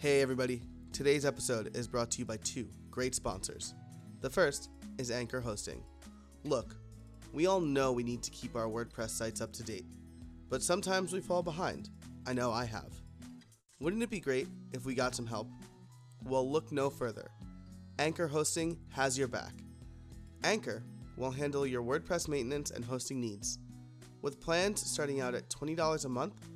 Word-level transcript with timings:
Hey, 0.00 0.22
everybody. 0.22 0.62
Today's 0.94 1.26
episode 1.26 1.76
is 1.76 1.86
brought 1.86 2.10
to 2.12 2.20
you 2.20 2.24
by 2.24 2.38
two 2.38 2.66
great 2.90 3.14
sponsors. 3.14 3.74
The 4.22 4.30
first 4.30 4.70
is 4.96 5.10
Anchor 5.10 5.42
Hosting. 5.42 5.82
Look, 6.42 6.74
we 7.34 7.44
all 7.44 7.60
know 7.60 7.92
we 7.92 8.02
need 8.02 8.22
to 8.22 8.30
keep 8.30 8.56
our 8.56 8.64
WordPress 8.64 9.10
sites 9.10 9.42
up 9.42 9.52
to 9.52 9.62
date, 9.62 9.84
but 10.48 10.62
sometimes 10.62 11.12
we 11.12 11.20
fall 11.20 11.42
behind. 11.42 11.90
I 12.26 12.32
know 12.32 12.50
I 12.50 12.64
have. 12.64 12.94
Wouldn't 13.78 14.02
it 14.02 14.08
be 14.08 14.20
great 14.20 14.48
if 14.72 14.86
we 14.86 14.94
got 14.94 15.14
some 15.14 15.26
help? 15.26 15.48
Well, 16.24 16.50
look 16.50 16.72
no 16.72 16.88
further. 16.88 17.30
Anchor 17.98 18.26
Hosting 18.26 18.78
has 18.92 19.18
your 19.18 19.28
back. 19.28 19.52
Anchor 20.44 20.82
will 21.18 21.30
handle 21.30 21.66
your 21.66 21.82
WordPress 21.82 22.26
maintenance 22.26 22.70
and 22.70 22.86
hosting 22.86 23.20
needs. 23.20 23.58
With 24.22 24.40
plans 24.40 24.80
starting 24.80 25.20
out 25.20 25.34
at 25.34 25.50
$20 25.50 26.06
a 26.06 26.08
month, 26.08 26.48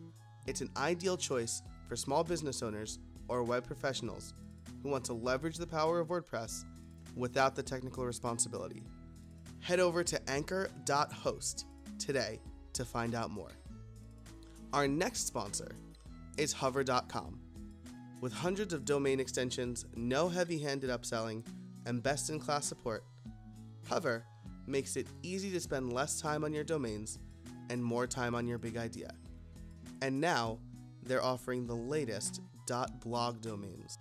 it's 0.46 0.62
an 0.62 0.70
ideal 0.78 1.18
choice 1.18 1.60
for 1.86 1.94
small 1.94 2.24
business 2.24 2.62
owners 2.62 3.00
or 3.28 3.42
web 3.42 3.66
professionals 3.66 4.34
who 4.82 4.88
want 4.88 5.04
to 5.04 5.12
leverage 5.12 5.56
the 5.56 5.66
power 5.66 6.00
of 6.00 6.08
WordPress 6.08 6.64
without 7.16 7.54
the 7.54 7.62
technical 7.62 8.04
responsibility. 8.04 8.82
Head 9.60 9.80
over 9.80 10.04
to 10.04 10.30
anchor.host 10.30 11.66
today 11.98 12.40
to 12.74 12.84
find 12.84 13.14
out 13.14 13.30
more. 13.30 13.52
Our 14.72 14.88
next 14.88 15.26
sponsor 15.26 15.72
is 16.36 16.52
hover.com. 16.52 17.40
With 18.20 18.32
hundreds 18.32 18.72
of 18.72 18.84
domain 18.84 19.20
extensions, 19.20 19.86
no 19.96 20.28
heavy 20.28 20.58
handed 20.58 20.90
upselling, 20.90 21.46
and 21.86 22.02
best 22.02 22.30
in 22.30 22.40
class 22.40 22.66
support, 22.66 23.04
Hover 23.88 24.24
makes 24.66 24.96
it 24.96 25.06
easy 25.22 25.50
to 25.50 25.60
spend 25.60 25.92
less 25.92 26.20
time 26.20 26.44
on 26.44 26.52
your 26.52 26.64
domains 26.64 27.18
and 27.70 27.84
more 27.84 28.06
time 28.06 28.34
on 28.34 28.46
your 28.46 28.58
big 28.58 28.76
idea. 28.76 29.10
And 30.02 30.20
now 30.20 30.58
they're 31.04 31.24
offering 31.24 31.66
the 31.66 31.74
latest 31.74 32.40
.blog 33.00 33.40
domains. 33.40 33.98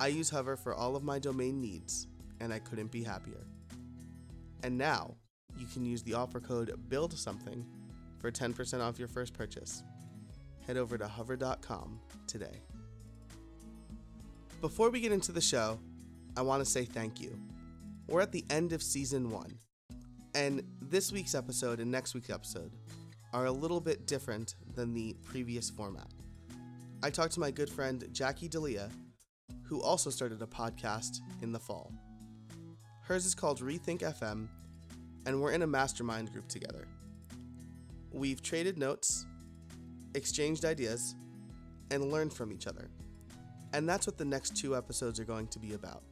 I 0.00 0.08
use 0.08 0.30
Hover 0.30 0.56
for 0.56 0.74
all 0.74 0.96
of 0.96 1.02
my 1.02 1.18
domain 1.18 1.60
needs, 1.60 2.06
and 2.40 2.52
I 2.52 2.58
couldn't 2.58 2.90
be 2.90 3.02
happier. 3.02 3.46
And 4.62 4.78
now 4.78 5.14
you 5.56 5.66
can 5.66 5.84
use 5.84 6.02
the 6.02 6.14
offer 6.14 6.40
code 6.40 6.72
BUILD 6.88 7.12
something 7.16 7.66
for 8.18 8.30
10% 8.30 8.80
off 8.80 8.98
your 8.98 9.08
first 9.08 9.34
purchase. 9.34 9.82
Head 10.66 10.76
over 10.76 10.98
to 10.98 11.06
hover.com 11.06 12.00
today. 12.26 12.62
Before 14.60 14.90
we 14.90 15.00
get 15.00 15.12
into 15.12 15.32
the 15.32 15.40
show, 15.40 15.78
I 16.36 16.42
want 16.42 16.64
to 16.64 16.70
say 16.70 16.84
thank 16.84 17.20
you. 17.20 17.38
We're 18.08 18.20
at 18.20 18.32
the 18.32 18.44
end 18.50 18.72
of 18.72 18.82
season 18.82 19.30
one, 19.30 19.58
and 20.34 20.62
this 20.80 21.12
week's 21.12 21.34
episode 21.34 21.80
and 21.80 21.90
next 21.90 22.14
week's 22.14 22.30
episode 22.30 22.72
are 23.32 23.46
a 23.46 23.52
little 23.52 23.80
bit 23.80 24.06
different 24.06 24.54
than 24.74 24.94
the 24.94 25.14
previous 25.24 25.68
format. 25.68 26.08
I 27.00 27.10
talked 27.10 27.34
to 27.34 27.40
my 27.40 27.52
good 27.52 27.70
friend 27.70 28.08
Jackie 28.10 28.48
D'Elia, 28.48 28.90
who 29.62 29.80
also 29.80 30.10
started 30.10 30.42
a 30.42 30.46
podcast 30.46 31.20
in 31.42 31.52
the 31.52 31.58
fall. 31.58 31.92
Hers 33.02 33.24
is 33.24 33.36
called 33.36 33.60
Rethink 33.60 34.00
FM, 34.00 34.48
and 35.24 35.40
we're 35.40 35.52
in 35.52 35.62
a 35.62 35.66
mastermind 35.66 36.32
group 36.32 36.48
together. 36.48 36.88
We've 38.10 38.42
traded 38.42 38.78
notes, 38.78 39.26
exchanged 40.16 40.64
ideas, 40.64 41.14
and 41.92 42.10
learned 42.10 42.32
from 42.32 42.50
each 42.52 42.66
other. 42.66 42.90
And 43.74 43.88
that's 43.88 44.08
what 44.08 44.18
the 44.18 44.24
next 44.24 44.56
two 44.56 44.76
episodes 44.76 45.20
are 45.20 45.24
going 45.24 45.46
to 45.48 45.60
be 45.60 45.74
about. 45.74 46.02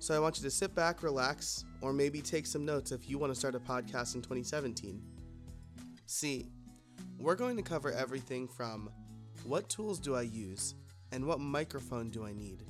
So 0.00 0.16
I 0.16 0.18
want 0.18 0.36
you 0.36 0.42
to 0.42 0.50
sit 0.50 0.74
back, 0.74 1.04
relax, 1.04 1.64
or 1.80 1.92
maybe 1.92 2.20
take 2.20 2.46
some 2.46 2.64
notes 2.64 2.90
if 2.90 3.08
you 3.08 3.18
want 3.18 3.32
to 3.32 3.38
start 3.38 3.54
a 3.54 3.60
podcast 3.60 4.16
in 4.16 4.22
2017. 4.22 5.00
See, 6.06 6.48
we're 7.20 7.36
going 7.36 7.56
to 7.56 7.62
cover 7.62 7.92
everything 7.92 8.48
from 8.48 8.90
what 9.46 9.68
tools 9.68 10.00
do 10.00 10.14
I 10.14 10.22
use 10.22 10.74
and 11.12 11.26
what 11.26 11.40
microphone 11.40 12.10
do 12.10 12.24
I 12.24 12.32
need 12.32 12.64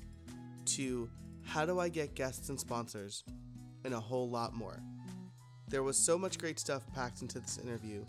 to 0.66 1.08
how 1.44 1.64
do 1.64 1.78
I 1.78 1.88
get 1.88 2.14
guests 2.14 2.48
and 2.48 2.58
sponsors 2.58 3.24
and 3.84 3.94
a 3.94 4.00
whole 4.00 4.28
lot 4.28 4.52
more. 4.52 4.82
There 5.68 5.84
was 5.84 5.96
so 5.96 6.18
much 6.18 6.38
great 6.38 6.58
stuff 6.58 6.82
packed 6.92 7.22
into 7.22 7.38
this 7.38 7.58
interview 7.58 8.04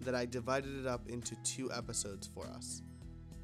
that 0.00 0.14
I 0.14 0.24
divided 0.24 0.80
it 0.80 0.86
up 0.86 1.08
into 1.08 1.36
two 1.44 1.70
episodes 1.72 2.26
for 2.26 2.46
us. 2.46 2.82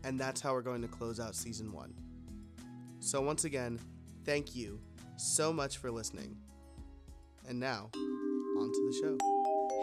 And 0.04 0.18
that's 0.18 0.40
how 0.40 0.52
we're 0.52 0.62
going 0.62 0.82
to 0.82 0.88
close 0.88 1.20
out 1.20 1.34
season 1.34 1.72
one. 1.72 1.94
So, 3.00 3.20
once 3.20 3.44
again, 3.44 3.78
thank 4.24 4.56
you 4.56 4.80
so 5.16 5.52
much 5.52 5.76
for 5.78 5.90
listening. 5.90 6.36
And 7.48 7.60
now, 7.60 7.90
on 7.94 8.72
to 8.72 8.90
the 8.90 8.98
show. 9.02 9.35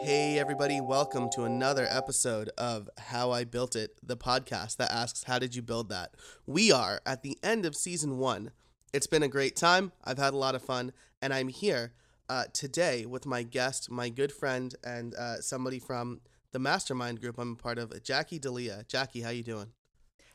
Hey, 0.03 0.37
everybody, 0.37 0.81
welcome 0.81 1.29
to 1.29 1.45
another 1.45 1.87
episode 1.89 2.49
of 2.57 2.89
How 2.97 3.31
I 3.31 3.45
Built 3.45 3.73
It, 3.73 3.97
the 4.03 4.17
podcast 4.17 4.75
that 4.75 4.91
asks, 4.91 5.23
How 5.23 5.39
did 5.39 5.55
you 5.55 5.61
build 5.61 5.87
that? 5.87 6.15
We 6.45 6.73
are 6.73 6.99
at 7.05 7.23
the 7.23 7.37
end 7.41 7.65
of 7.65 7.73
season 7.73 8.17
one. 8.17 8.51
It's 8.91 9.07
been 9.07 9.23
a 9.23 9.29
great 9.29 9.55
time. 9.55 9.93
I've 10.03 10.17
had 10.17 10.33
a 10.33 10.37
lot 10.37 10.55
of 10.55 10.61
fun, 10.61 10.91
and 11.21 11.33
I'm 11.33 11.47
here 11.47 11.93
uh, 12.27 12.43
today 12.51 13.05
with 13.05 13.25
my 13.25 13.43
guest, 13.43 13.89
my 13.89 14.09
good 14.09 14.33
friend, 14.33 14.75
and 14.83 15.15
uh, 15.15 15.39
somebody 15.39 15.79
from 15.79 16.19
the 16.51 16.59
mastermind 16.59 17.21
group 17.21 17.37
I'm 17.37 17.53
a 17.53 17.55
part 17.55 17.77
of, 17.77 18.03
Jackie 18.03 18.39
D'Elia. 18.39 18.83
Jackie, 18.89 19.21
how 19.21 19.29
you 19.29 19.43
doing? 19.43 19.67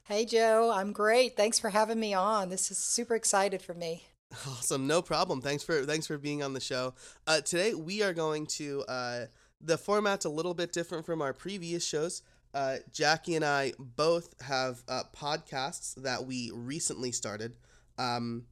Hey, 0.05 0.25
Joe. 0.25 0.73
I'm 0.75 0.93
great. 0.93 1.37
Thanks 1.37 1.59
for 1.59 1.69
having 1.69 2.00
me 2.00 2.15
on. 2.15 2.49
This 2.49 2.71
is 2.71 2.79
super 2.79 3.15
excited 3.15 3.61
for 3.61 3.75
me. 3.75 4.05
Awesome, 4.47 4.87
no 4.87 5.03
problem. 5.03 5.41
Thanks 5.41 5.62
for 5.62 5.85
thanks 5.85 6.06
for 6.06 6.19
being 6.19 6.43
on 6.43 6.53
the 6.53 6.61
show. 6.61 6.95
Uh, 7.27 7.41
today 7.41 7.75
we 7.75 8.03
are 8.03 8.12
going 8.12 8.47
to 8.47 8.85
uh, 8.89 9.25
the 9.61 9.79
format's 9.79 10.25
a 10.25 10.31
little 10.31 10.55
bit 10.55 10.73
different 10.73 11.07
from 11.07 11.23
our 11.23 11.33
previous 11.33 11.85
shows. 11.85 12.23
Uh, 12.55 12.77
Jackie 12.93 13.35
and 13.35 13.45
I 13.45 13.73
both 13.79 14.41
have 14.43 14.83
uh, 14.89 15.03
podcasts 15.17 15.95
that 15.97 16.25
we 16.25 16.51
recently 16.55 17.13
started, 17.13 17.55
um, 17.99 18.45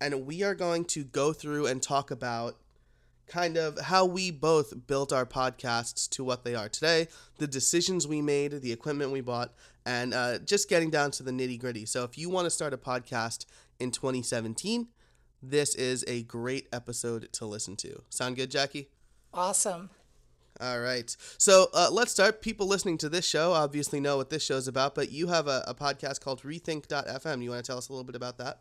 and 0.00 0.26
we 0.26 0.42
are 0.42 0.54
going 0.54 0.84
to 0.86 1.04
go 1.04 1.32
through 1.32 1.66
and 1.66 1.82
talk 1.82 2.10
about 2.10 2.56
kind 3.26 3.56
of 3.56 3.78
how 3.80 4.04
we 4.04 4.30
both 4.30 4.86
built 4.86 5.12
our 5.12 5.26
podcasts 5.26 6.08
to 6.10 6.24
what 6.24 6.44
they 6.44 6.54
are 6.54 6.68
today, 6.68 7.08
the 7.38 7.46
decisions 7.46 8.06
we 8.06 8.20
made, 8.20 8.60
the 8.60 8.72
equipment 8.72 9.10
we 9.10 9.20
bought, 9.20 9.52
and 9.86 10.14
uh, 10.14 10.38
just 10.38 10.68
getting 10.68 10.90
down 10.90 11.10
to 11.12 11.22
the 11.22 11.30
nitty 11.30 11.58
gritty. 11.58 11.86
So 11.86 12.04
if 12.04 12.18
you 12.18 12.30
want 12.30 12.46
to 12.46 12.50
start 12.50 12.72
a 12.72 12.78
podcast 12.78 13.46
in 13.78 13.90
2017, 13.90 14.88
this 15.42 15.74
is 15.74 16.04
a 16.08 16.22
great 16.22 16.68
episode 16.72 17.30
to 17.32 17.46
listen 17.46 17.76
to. 17.76 18.02
Sound 18.08 18.36
good, 18.36 18.50
Jackie? 18.50 18.88
Awesome. 19.32 19.90
All 20.60 20.80
right. 20.80 21.14
So 21.38 21.68
uh, 21.74 21.88
let's 21.90 22.12
start. 22.12 22.40
People 22.40 22.66
listening 22.66 22.98
to 22.98 23.08
this 23.08 23.26
show 23.26 23.52
obviously 23.52 24.00
know 24.00 24.16
what 24.16 24.30
this 24.30 24.44
show 24.44 24.56
is 24.56 24.68
about, 24.68 24.94
but 24.94 25.10
you 25.10 25.26
have 25.28 25.48
a, 25.48 25.64
a 25.66 25.74
podcast 25.74 26.20
called 26.20 26.42
Rethink.fm. 26.42 27.42
You 27.42 27.50
want 27.50 27.64
to 27.64 27.66
tell 27.66 27.78
us 27.78 27.88
a 27.88 27.92
little 27.92 28.04
bit 28.04 28.16
about 28.16 28.38
that? 28.38 28.60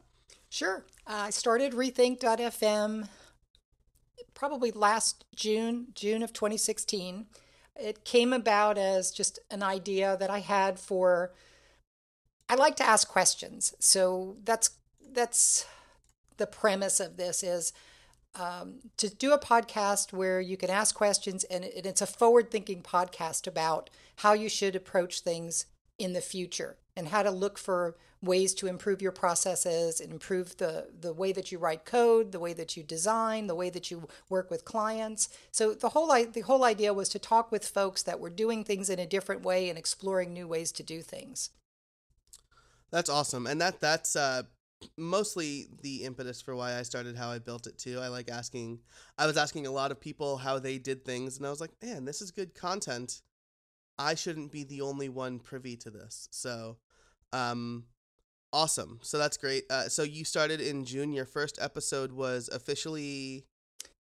Sure. 0.49 0.85
Uh, 1.05 1.25
I 1.25 1.29
started 1.29 1.73
Rethink.fm 1.73 3.07
probably 4.33 4.71
last 4.71 5.25
June, 5.35 5.87
June 5.93 6.23
of 6.23 6.33
2016. 6.33 7.27
It 7.75 8.03
came 8.05 8.33
about 8.33 8.77
as 8.77 9.11
just 9.11 9.39
an 9.49 9.63
idea 9.63 10.17
that 10.19 10.29
I 10.29 10.39
had 10.39 10.79
for 10.79 11.33
I 12.49 12.55
like 12.55 12.75
to 12.77 12.85
ask 12.85 13.07
questions. 13.07 13.73
So 13.79 14.37
that's 14.43 14.71
that's 15.11 15.65
the 16.37 16.47
premise 16.47 16.99
of 16.99 17.17
this 17.17 17.43
is 17.43 17.73
um, 18.35 18.79
to 18.97 19.13
do 19.13 19.31
a 19.33 19.39
podcast 19.39 20.11
where 20.11 20.41
you 20.41 20.57
can 20.57 20.69
ask 20.69 20.95
questions 20.95 21.43
and 21.45 21.63
it's 21.63 22.01
a 22.01 22.07
forward 22.07 22.49
thinking 22.49 22.81
podcast 22.81 23.47
about 23.47 23.89
how 24.17 24.33
you 24.33 24.49
should 24.49 24.75
approach 24.75 25.19
things 25.19 25.65
in 25.99 26.13
the 26.13 26.21
future 26.21 26.77
and 26.95 27.09
how 27.09 27.23
to 27.23 27.31
look 27.31 27.57
for 27.57 27.95
ways 28.21 28.53
to 28.53 28.67
improve 28.67 29.01
your 29.01 29.11
processes 29.11 29.99
and 29.99 30.11
improve 30.11 30.57
the, 30.57 30.87
the 31.01 31.13
way 31.13 31.33
that 31.33 31.51
you 31.51 31.57
write 31.57 31.85
code, 31.85 32.31
the 32.31 32.39
way 32.39 32.53
that 32.53 32.77
you 32.77 32.81
design, 32.81 33.47
the 33.47 33.55
way 33.55 33.69
that 33.69 33.91
you 33.91 34.07
work 34.29 34.49
with 34.49 34.63
clients. 34.63 35.29
So 35.51 35.73
the 35.73 35.89
whole 35.89 36.07
the 36.07 36.41
whole 36.41 36.63
idea 36.63 36.93
was 36.93 37.09
to 37.09 37.19
talk 37.19 37.51
with 37.51 37.67
folks 37.67 38.01
that 38.03 38.19
were 38.19 38.29
doing 38.29 38.63
things 38.63 38.89
in 38.89 38.97
a 38.97 39.05
different 39.05 39.43
way 39.43 39.69
and 39.69 39.77
exploring 39.77 40.33
new 40.33 40.47
ways 40.47 40.71
to 40.73 40.83
do 40.83 41.01
things. 41.01 41.49
That's 42.91 43.09
awesome, 43.09 43.45
and 43.45 43.59
that 43.59 43.79
that's 43.81 44.15
uh, 44.15 44.43
mostly 44.97 45.67
the 45.81 46.03
impetus 46.03 46.41
for 46.41 46.55
why 46.55 46.77
I 46.77 46.83
started 46.83 47.17
how 47.17 47.29
I 47.29 47.39
built 47.39 47.67
it 47.67 47.77
too. 47.77 47.99
I 47.99 48.07
like 48.07 48.29
asking. 48.29 48.79
I 49.17 49.25
was 49.25 49.37
asking 49.37 49.67
a 49.67 49.71
lot 49.71 49.91
of 49.91 49.99
people 49.99 50.37
how 50.37 50.59
they 50.59 50.77
did 50.77 51.05
things, 51.05 51.37
and 51.37 51.45
I 51.45 51.49
was 51.49 51.61
like, 51.61 51.71
man, 51.81 52.05
this 52.05 52.21
is 52.21 52.31
good 52.31 52.55
content. 52.55 53.21
I 53.97 54.15
shouldn't 54.15 54.51
be 54.51 54.63
the 54.63 54.81
only 54.81 55.09
one 55.09 55.39
privy 55.39 55.75
to 55.77 55.91
this. 55.91 56.27
So, 56.31 56.77
um, 57.31 57.85
awesome. 58.51 58.99
So 59.03 59.17
that's 59.17 59.37
great. 59.37 59.63
Uh, 59.69 59.87
so 59.89 60.03
you 60.03 60.25
started 60.25 60.61
in 60.61 60.85
June. 60.85 61.13
Your 61.13 61.25
first 61.25 61.59
episode 61.61 62.11
was 62.11 62.49
officially. 62.49 63.45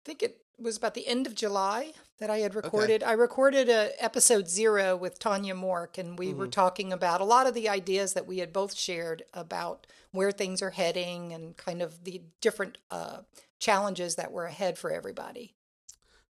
I 0.03 0.05
think 0.05 0.23
it 0.23 0.43
was 0.59 0.77
about 0.77 0.95
the 0.95 1.07
end 1.07 1.27
of 1.27 1.35
July 1.35 1.93
that 2.19 2.29
I 2.29 2.39
had 2.39 2.55
recorded. 2.55 3.03
Okay. 3.03 3.11
I 3.11 3.15
recorded 3.15 3.69
a 3.69 3.91
episode 4.03 4.49
zero 4.49 4.97
with 4.97 5.19
Tonya 5.19 5.55
Mork, 5.55 5.97
and 5.97 6.19
we 6.19 6.29
mm-hmm. 6.29 6.39
were 6.39 6.49
talking 6.49 6.93
about 6.93 7.21
a 7.21 7.25
lot 7.25 7.47
of 7.47 7.55
the 7.55 7.69
ideas 7.69 8.15
that 8.15 8.27
we 8.27 8.39
had 8.39 8.53
both 8.53 8.75
shared 8.75 9.23
about 9.33 9.87
where 10.11 10.33
things 10.33 10.61
are 10.61 10.71
heading 10.71 11.33
and 11.33 11.57
kind 11.57 11.83
of 11.83 12.05
the 12.05 12.23
different 12.41 12.79
uh, 12.91 13.19
challenges 13.61 14.17
that 14.17 14.33
were 14.33 14.47
ahead 14.47 14.77
for 14.77 14.91
everybody. 14.91 15.55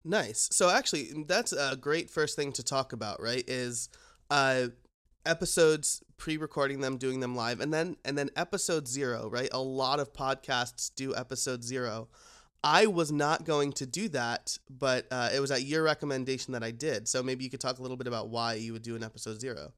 Nice. 0.05 0.49
So 0.53 0.69
actually, 0.69 1.25
that's 1.27 1.53
a 1.53 1.77
great 1.77 2.11
first 2.11 2.37
thing 2.37 2.53
to 2.53 2.63
talk 2.63 2.93
about, 2.93 3.23
right? 3.23 3.45
Is 3.47 3.89
uh, 4.31 4.69
episodes 5.25 6.03
pre-recording 6.19 6.81
them 6.81 6.99
doing 6.99 7.21
them 7.21 7.35
live 7.35 7.61
and 7.61 7.73
then 7.73 7.97
and 8.05 8.17
then 8.17 8.31
episode 8.37 8.87
0 8.87 9.29
right 9.29 9.49
a 9.53 9.61
lot 9.61 9.99
of 9.99 10.13
podcasts 10.13 10.91
do 10.95 11.15
episode 11.17 11.65
0 11.65 12.09
i 12.65 12.87
was 12.87 13.11
not 13.11 13.45
going 13.45 13.73
to 13.73 13.87
do 13.87 14.09
that 14.09 14.59
but 14.71 15.07
uh, 15.11 15.31
it 15.35 15.41
was 15.41 15.51
at 15.51 15.63
your 15.63 15.83
recommendation 15.83 16.53
that 16.53 16.63
i 16.63 16.71
did 16.71 17.09
so 17.09 17.23
maybe 17.23 17.45
you 17.45 17.51
could 17.51 17.61
talk 17.61 17.79
a 17.79 17.83
little 17.83 17.97
bit 17.97 18.07
about 18.07 18.29
why 18.29 18.55
you 18.55 18.73
would 18.73 18.83
do 18.83 18.97
an 18.97 19.03
episode 19.03 19.41
0 19.41 19.73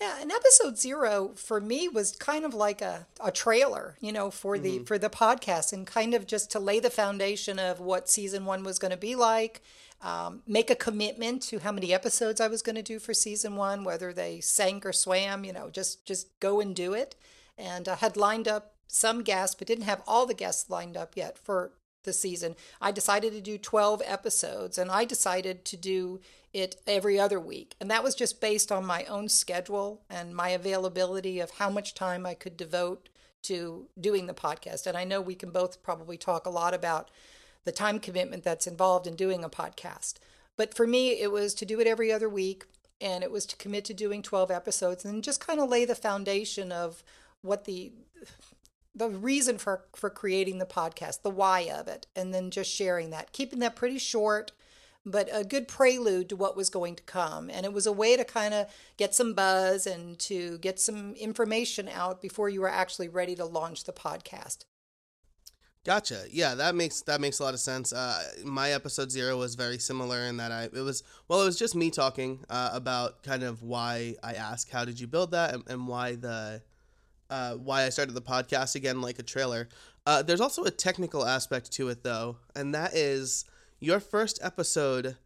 yeah, 0.00 0.18
and 0.20 0.30
episode 0.30 0.78
zero 0.78 1.32
for 1.34 1.60
me 1.60 1.88
was 1.88 2.12
kind 2.12 2.44
of 2.44 2.54
like 2.54 2.80
a, 2.80 3.08
a 3.20 3.32
trailer, 3.32 3.96
you 4.00 4.12
know, 4.12 4.30
for 4.30 4.56
the 4.56 4.76
mm-hmm. 4.76 4.84
for 4.84 4.96
the 4.96 5.10
podcast, 5.10 5.72
and 5.72 5.88
kind 5.88 6.14
of 6.14 6.24
just 6.24 6.52
to 6.52 6.60
lay 6.60 6.78
the 6.78 6.88
foundation 6.88 7.58
of 7.58 7.80
what 7.80 8.08
season 8.08 8.44
one 8.44 8.62
was 8.62 8.78
going 8.78 8.92
to 8.92 8.96
be 8.96 9.16
like, 9.16 9.60
um, 10.00 10.42
make 10.46 10.70
a 10.70 10.76
commitment 10.76 11.42
to 11.42 11.58
how 11.58 11.72
many 11.72 11.92
episodes 11.92 12.40
I 12.40 12.46
was 12.46 12.62
going 12.62 12.76
to 12.76 12.82
do 12.82 13.00
for 13.00 13.12
season 13.12 13.56
one, 13.56 13.82
whether 13.82 14.12
they 14.12 14.40
sank 14.40 14.86
or 14.86 14.92
swam, 14.92 15.44
you 15.44 15.52
know, 15.52 15.68
just 15.68 16.06
just 16.06 16.38
go 16.38 16.60
and 16.60 16.76
do 16.76 16.94
it. 16.94 17.16
And 17.56 17.88
I 17.88 17.96
had 17.96 18.16
lined 18.16 18.46
up 18.46 18.74
some 18.86 19.24
guests, 19.24 19.56
but 19.56 19.66
didn't 19.66 19.84
have 19.84 20.02
all 20.06 20.26
the 20.26 20.34
guests 20.34 20.70
lined 20.70 20.96
up 20.96 21.16
yet 21.16 21.36
for 21.36 21.72
the 22.08 22.12
season. 22.14 22.56
I 22.80 22.90
decided 22.90 23.32
to 23.34 23.40
do 23.40 23.58
12 23.58 24.02
episodes, 24.04 24.78
and 24.78 24.90
I 24.90 25.04
decided 25.04 25.64
to 25.66 25.76
do 25.76 26.20
it 26.54 26.76
every 26.86 27.20
other 27.20 27.38
week. 27.38 27.76
And 27.78 27.90
that 27.90 28.02
was 28.02 28.14
just 28.14 28.40
based 28.40 28.72
on 28.72 28.86
my 28.86 29.04
own 29.04 29.28
schedule 29.28 30.00
and 30.08 30.34
my 30.34 30.48
availability 30.48 31.38
of 31.38 31.52
how 31.52 31.68
much 31.68 31.94
time 31.94 32.24
I 32.24 32.32
could 32.32 32.56
devote 32.56 33.10
to 33.42 33.86
doing 34.00 34.26
the 34.26 34.34
podcast. 34.34 34.86
And 34.86 34.96
I 34.96 35.04
know 35.04 35.20
we 35.20 35.34
can 35.34 35.50
both 35.50 35.82
probably 35.82 36.16
talk 36.16 36.46
a 36.46 36.50
lot 36.50 36.72
about 36.72 37.10
the 37.64 37.72
time 37.72 37.98
commitment 37.98 38.42
that's 38.42 38.66
involved 38.66 39.06
in 39.06 39.14
doing 39.14 39.44
a 39.44 39.50
podcast. 39.50 40.14
But 40.56 40.74
for 40.74 40.86
me, 40.86 41.20
it 41.20 41.30
was 41.30 41.54
to 41.54 41.66
do 41.66 41.78
it 41.80 41.86
every 41.86 42.10
other 42.10 42.28
week 42.28 42.64
and 43.00 43.22
it 43.22 43.30
was 43.30 43.46
to 43.46 43.56
commit 43.56 43.84
to 43.84 43.94
doing 43.94 44.22
12 44.22 44.50
episodes 44.50 45.04
and 45.04 45.22
just 45.22 45.46
kind 45.46 45.60
of 45.60 45.68
lay 45.68 45.84
the 45.84 45.94
foundation 45.94 46.72
of 46.72 47.04
what 47.42 47.64
the 47.64 47.92
the 48.98 49.08
reason 49.08 49.58
for 49.58 49.84
for 49.94 50.10
creating 50.10 50.58
the 50.58 50.66
podcast, 50.66 51.22
the 51.22 51.30
why 51.30 51.60
of 51.60 51.88
it, 51.88 52.06
and 52.14 52.34
then 52.34 52.50
just 52.50 52.70
sharing 52.70 53.10
that, 53.10 53.32
keeping 53.32 53.60
that 53.60 53.76
pretty 53.76 53.98
short 53.98 54.52
but 55.10 55.28
a 55.32 55.44
good 55.44 55.68
prelude 55.68 56.28
to 56.28 56.36
what 56.36 56.56
was 56.56 56.70
going 56.70 56.94
to 56.96 57.02
come. 57.04 57.50
And 57.50 57.64
it 57.64 57.72
was 57.72 57.86
a 57.86 57.92
way 57.92 58.16
to 58.16 58.24
kind 58.24 58.54
of 58.54 58.66
get 58.96 59.14
some 59.14 59.34
buzz 59.34 59.86
and 59.86 60.18
to 60.20 60.58
get 60.58 60.78
some 60.78 61.14
information 61.14 61.88
out 61.88 62.20
before 62.20 62.48
you 62.48 62.60
were 62.60 62.68
actually 62.68 63.08
ready 63.08 63.34
to 63.36 63.44
launch 63.44 63.84
the 63.84 63.92
podcast. 63.92 64.64
Gotcha. 65.84 66.24
Yeah, 66.30 66.54
that 66.56 66.74
makes 66.74 67.00
that 67.02 67.20
makes 67.20 67.38
a 67.38 67.44
lot 67.44 67.54
of 67.54 67.60
sense. 67.60 67.94
Uh, 67.94 68.22
my 68.44 68.72
episode 68.72 69.10
zero 69.10 69.38
was 69.38 69.54
very 69.54 69.78
similar 69.78 70.18
in 70.26 70.36
that 70.36 70.52
I 70.52 70.64
it 70.64 70.82
was 70.82 71.02
well, 71.28 71.40
it 71.40 71.46
was 71.46 71.58
just 71.58 71.74
me 71.74 71.90
talking 71.90 72.44
uh, 72.50 72.70
about 72.72 73.22
kind 73.22 73.42
of 73.42 73.62
why 73.62 74.16
I 74.22 74.34
asked 74.34 74.70
how 74.70 74.84
did 74.84 75.00
you 75.00 75.06
build 75.06 75.30
that 75.30 75.54
and, 75.54 75.64
and 75.68 75.88
why 75.88 76.16
the 76.16 76.60
uh, 77.30 77.54
why 77.54 77.84
I 77.84 77.88
started 77.90 78.14
the 78.14 78.22
podcast 78.22 78.74
again 78.74 79.00
like 79.00 79.18
a 79.18 79.22
trailer. 79.22 79.68
Uh, 80.06 80.22
there's 80.22 80.40
also 80.40 80.64
a 80.64 80.70
technical 80.70 81.26
aspect 81.26 81.70
to 81.72 81.88
it 81.88 82.02
though, 82.02 82.38
and 82.54 82.74
that 82.74 82.94
is 82.94 83.44
your 83.80 84.00
first 84.00 84.38
episode 84.42 85.16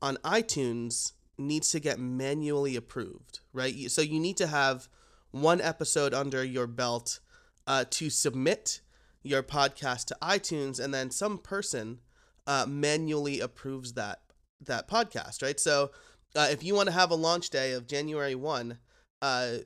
on 0.00 0.16
iTunes 0.18 1.12
needs 1.36 1.70
to 1.70 1.80
get 1.80 1.98
manually 1.98 2.76
approved, 2.76 3.40
right? 3.52 3.90
So 3.90 4.02
you 4.02 4.20
need 4.20 4.36
to 4.38 4.46
have 4.46 4.88
one 5.30 5.60
episode 5.60 6.14
under 6.14 6.42
your 6.42 6.66
belt 6.66 7.20
uh, 7.66 7.84
to 7.90 8.10
submit 8.10 8.80
your 9.22 9.42
podcast 9.42 10.06
to 10.06 10.16
iTunes, 10.22 10.82
and 10.82 10.92
then 10.94 11.10
some 11.10 11.38
person 11.38 12.00
uh, 12.46 12.64
manually 12.68 13.40
approves 13.40 13.92
that 13.94 14.20
that 14.60 14.88
podcast, 14.88 15.42
right? 15.42 15.60
So 15.60 15.90
uh, 16.34 16.48
if 16.50 16.64
you 16.64 16.74
want 16.74 16.88
to 16.88 16.94
have 16.94 17.10
a 17.10 17.16
launch 17.16 17.50
day 17.50 17.72
of 17.72 17.86
January 17.86 18.34
one, 18.34 18.78
uh, 19.22 19.58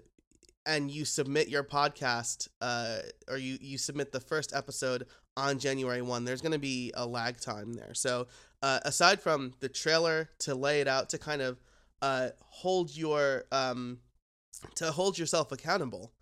and 0.66 0.90
you 0.90 1.04
submit 1.04 1.48
your 1.48 1.64
podcast, 1.64 2.48
uh, 2.60 2.98
or 3.28 3.36
you 3.36 3.58
you 3.60 3.78
submit 3.78 4.12
the 4.12 4.20
first 4.20 4.54
episode 4.54 5.06
on 5.36 5.58
January 5.58 6.02
1. 6.02 6.24
There's 6.24 6.40
going 6.40 6.52
to 6.52 6.58
be 6.58 6.92
a 6.94 7.06
lag 7.06 7.40
time 7.40 7.72
there. 7.74 7.94
So, 7.94 8.26
uh, 8.62 8.80
aside 8.84 9.20
from 9.20 9.54
the 9.60 9.68
trailer 9.68 10.30
to 10.40 10.54
lay 10.54 10.80
it 10.80 10.88
out 10.88 11.08
to 11.10 11.18
kind 11.18 11.42
of 11.42 11.60
uh, 12.00 12.30
hold 12.40 12.96
your 12.96 13.44
um, 13.52 13.98
to 14.76 14.92
hold 14.92 15.18
yourself 15.18 15.52
accountable, 15.52 16.12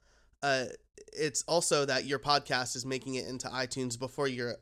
uh, 0.43 0.67
it's 1.13 1.43
also 1.43 1.85
that 1.85 2.07
your 2.07 2.19
podcast 2.19 2.77
is 2.77 2.87
making 2.87 3.17
it 3.17 3.27
into 3.27 3.49
iTunes 3.49 3.99
before 3.99 4.29
your 4.29 4.57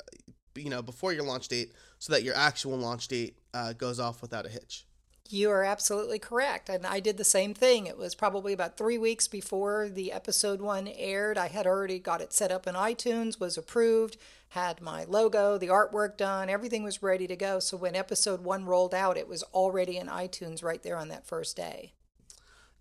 you 0.54 0.70
know 0.70 0.82
before 0.82 1.12
your 1.12 1.25
launch 1.25 1.48
date, 1.48 1.72
so 1.98 2.12
that 2.12 2.22
your 2.22 2.34
actual 2.34 2.76
launch 2.76 3.08
date 3.08 3.38
uh, 3.54 3.72
goes 3.72 4.00
off 4.00 4.22
without 4.22 4.46
a 4.46 4.48
hitch. 4.48 4.86
You 5.30 5.50
are 5.50 5.62
absolutely 5.62 6.19
correct. 6.19 6.70
And 6.70 6.86
I 6.86 7.00
did 7.00 7.19
the 7.19 7.25
same 7.25 7.52
thing. 7.52 7.86
It 7.86 7.98
was 7.98 8.14
probably 8.14 8.54
about 8.54 8.78
three 8.78 8.96
weeks 8.96 9.28
before 9.28 9.90
the 9.90 10.10
episode 10.10 10.62
one 10.62 10.88
aired. 10.88 11.36
I 11.36 11.48
had 11.48 11.66
already 11.66 11.98
got 11.98 12.22
it 12.22 12.32
set 12.32 12.50
up 12.50 12.66
in 12.66 12.75
iTunes, 12.75 13.38
was 13.38 13.58
approved, 13.58 14.16
had 14.50 14.80
my 14.80 15.04
logo, 15.04 15.58
the 15.58 15.69
artwork 15.69 16.16
done, 16.16 16.48
everything 16.48 16.82
was 16.82 17.02
ready 17.02 17.26
to 17.26 17.36
go. 17.36 17.58
So 17.58 17.76
when 17.76 17.94
episode 17.94 18.42
one 18.42 18.64
rolled 18.64 18.94
out, 18.94 19.19
it 19.19 19.28
was 19.28 19.42
already 19.52 19.98
in 19.98 20.06
iTunes 20.06 20.64
right 20.64 20.82
there 20.82 20.96
on 20.96 21.08
that 21.08 21.26
first 21.26 21.56
day. 21.56 21.92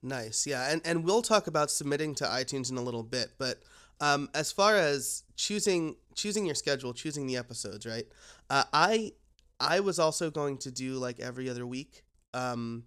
Nice. 0.01 0.47
Yeah. 0.47 0.71
And, 0.71 0.81
and 0.85 1.03
we'll 1.03 1.23
talk 1.23 1.47
about 1.47 1.69
submitting 1.69 2.15
to 2.15 2.23
iTunes 2.23 2.71
in 2.71 2.77
a 2.77 2.81
little 2.81 3.03
bit. 3.03 3.31
But 3.37 3.61
um, 3.99 4.29
as 4.33 4.53
far 4.53 4.77
as 4.77 5.23
choosing 5.35 5.95
choosing 6.15 6.45
your 6.45 6.55
schedule, 6.55 6.93
choosing 6.93 7.27
the 7.27 7.35
episodes, 7.35 7.85
right? 7.85 8.05
Uh, 8.49 8.63
I 8.71 9.11
I 9.59 9.79
was 9.81 9.99
also 9.99 10.29
going 10.29 10.57
to 10.59 10.71
do 10.71 10.93
like 10.93 11.19
every 11.19 11.49
other 11.49 11.65
week 11.65 12.03
um, 12.37 12.83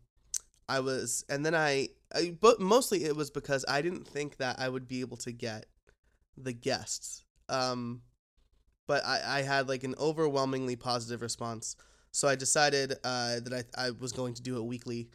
I 0.68 0.80
was, 0.80 1.24
and 1.28 1.44
then 1.44 1.54
I, 1.54 1.88
I, 2.14 2.36
but 2.40 2.60
mostly 2.60 3.04
it 3.04 3.16
was 3.16 3.30
because 3.30 3.64
I 3.68 3.82
didn't 3.82 4.06
think 4.06 4.36
that 4.36 4.60
I 4.60 4.68
would 4.68 4.86
be 4.86 5.00
able 5.00 5.16
to 5.18 5.32
get 5.32 5.66
the 6.36 6.52
guests. 6.52 7.24
Um, 7.48 8.02
but 8.86 9.04
I, 9.04 9.20
I 9.24 9.42
had 9.42 9.68
like 9.68 9.82
an 9.82 9.96
overwhelmingly 9.98 10.76
positive 10.76 11.22
response. 11.22 11.76
So 12.12 12.28
I 12.28 12.36
decided 12.36 12.92
uh, 13.04 13.40
that 13.40 13.66
I, 13.76 13.86
I 13.86 13.90
was 13.90 14.12
going 14.12 14.34
to 14.34 14.42
do 14.42 14.56
it 14.56 14.64
weekly 14.64 15.10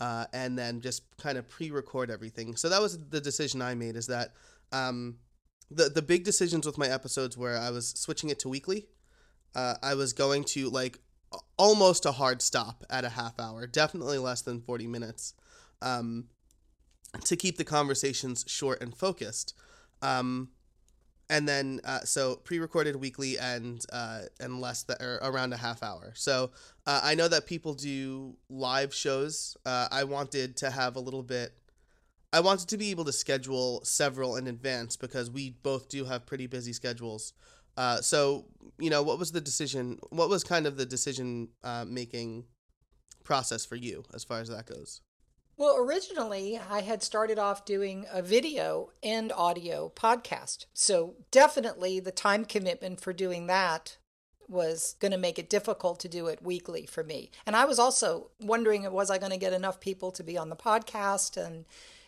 uh, 0.00 0.26
and 0.32 0.56
then 0.58 0.80
just 0.80 1.02
kind 1.16 1.36
of 1.36 1.48
pre 1.48 1.70
record 1.70 2.10
everything. 2.10 2.56
So 2.56 2.68
that 2.68 2.80
was 2.80 2.98
the 3.10 3.20
decision 3.20 3.62
I 3.62 3.74
made 3.74 3.96
is 3.96 4.06
that 4.06 4.34
um, 4.72 5.16
the, 5.70 5.88
the 5.88 6.02
big 6.02 6.24
decisions 6.24 6.66
with 6.66 6.78
my 6.78 6.88
episodes 6.88 7.36
where 7.36 7.58
I 7.58 7.70
was 7.70 7.88
switching 7.90 8.30
it 8.30 8.38
to 8.40 8.48
weekly. 8.48 8.86
Uh, 9.54 9.74
I 9.82 9.94
was 9.94 10.12
going 10.12 10.44
to 10.44 10.70
like 10.70 11.00
almost 11.56 12.06
a 12.06 12.12
hard 12.12 12.42
stop 12.42 12.84
at 12.90 13.04
a 13.04 13.10
half 13.10 13.38
hour, 13.38 13.66
definitely 13.66 14.18
less 14.18 14.42
than 14.42 14.60
40 14.60 14.86
minutes, 14.86 15.34
um, 15.80 16.26
to 17.24 17.36
keep 17.36 17.56
the 17.56 17.64
conversations 17.64 18.44
short 18.48 18.82
and 18.82 18.96
focused. 18.96 19.54
Um, 20.00 20.48
and 21.32 21.48
then 21.48 21.80
uh, 21.84 22.00
so 22.00 22.36
pre-recorded 22.36 22.96
weekly 22.96 23.38
and 23.38 23.84
uh, 23.90 24.22
and 24.38 24.60
less 24.60 24.82
than 24.82 24.98
or 25.00 25.18
around 25.22 25.54
a 25.54 25.56
half 25.56 25.82
hour. 25.82 26.12
So 26.14 26.50
uh, 26.86 27.00
I 27.02 27.14
know 27.14 27.26
that 27.28 27.46
people 27.46 27.72
do 27.72 28.36
live 28.50 28.92
shows. 28.92 29.56
Uh, 29.64 29.88
I 29.90 30.04
wanted 30.04 30.56
to 30.58 30.70
have 30.70 30.96
a 30.96 31.00
little 31.00 31.22
bit. 31.22 31.54
I 32.34 32.40
wanted 32.40 32.68
to 32.68 32.76
be 32.76 32.90
able 32.90 33.04
to 33.06 33.12
schedule 33.12 33.82
several 33.82 34.36
in 34.36 34.46
advance 34.46 34.96
because 34.96 35.30
we 35.30 35.50
both 35.62 35.88
do 35.88 36.04
have 36.04 36.26
pretty 36.26 36.46
busy 36.46 36.74
schedules. 36.74 37.32
Uh, 37.76 38.00
so 38.00 38.46
you 38.78 38.90
know, 38.90 39.02
what 39.02 39.18
was 39.18 39.32
the 39.32 39.40
decision? 39.40 39.98
What 40.10 40.28
was 40.28 40.44
kind 40.44 40.66
of 40.66 40.76
the 40.76 40.86
decision 40.86 41.48
uh, 41.62 41.84
making 41.86 42.44
process 43.22 43.64
for 43.64 43.76
you 43.76 44.04
as 44.12 44.24
far 44.24 44.40
as 44.40 44.48
that 44.48 44.66
goes? 44.66 45.00
Well, 45.56 45.76
originally 45.76 46.58
I 46.58 46.80
had 46.80 47.02
started 47.02 47.38
off 47.38 47.64
doing 47.64 48.06
a 48.12 48.22
video 48.22 48.90
and 49.02 49.30
audio 49.32 49.92
podcast. 49.94 50.66
So 50.72 51.14
definitely 51.30 52.00
the 52.00 52.10
time 52.10 52.44
commitment 52.44 53.00
for 53.00 53.12
doing 53.12 53.46
that 53.46 53.98
was 54.48 54.96
going 54.98 55.12
to 55.12 55.18
make 55.18 55.38
it 55.38 55.48
difficult 55.48 56.00
to 56.00 56.08
do 56.08 56.26
it 56.26 56.42
weekly 56.42 56.86
for 56.86 57.04
me. 57.04 57.30
And 57.46 57.54
I 57.54 57.64
was 57.64 57.78
also 57.78 58.30
wondering 58.40 58.90
was 58.90 59.10
I 59.10 59.18
going 59.18 59.32
to 59.32 59.38
get 59.38 59.52
enough 59.52 59.80
people 59.80 60.10
to 60.12 60.24
be 60.24 60.36
on 60.36 60.48
the 60.48 60.56
podcast 60.56 61.36
and 61.36 61.64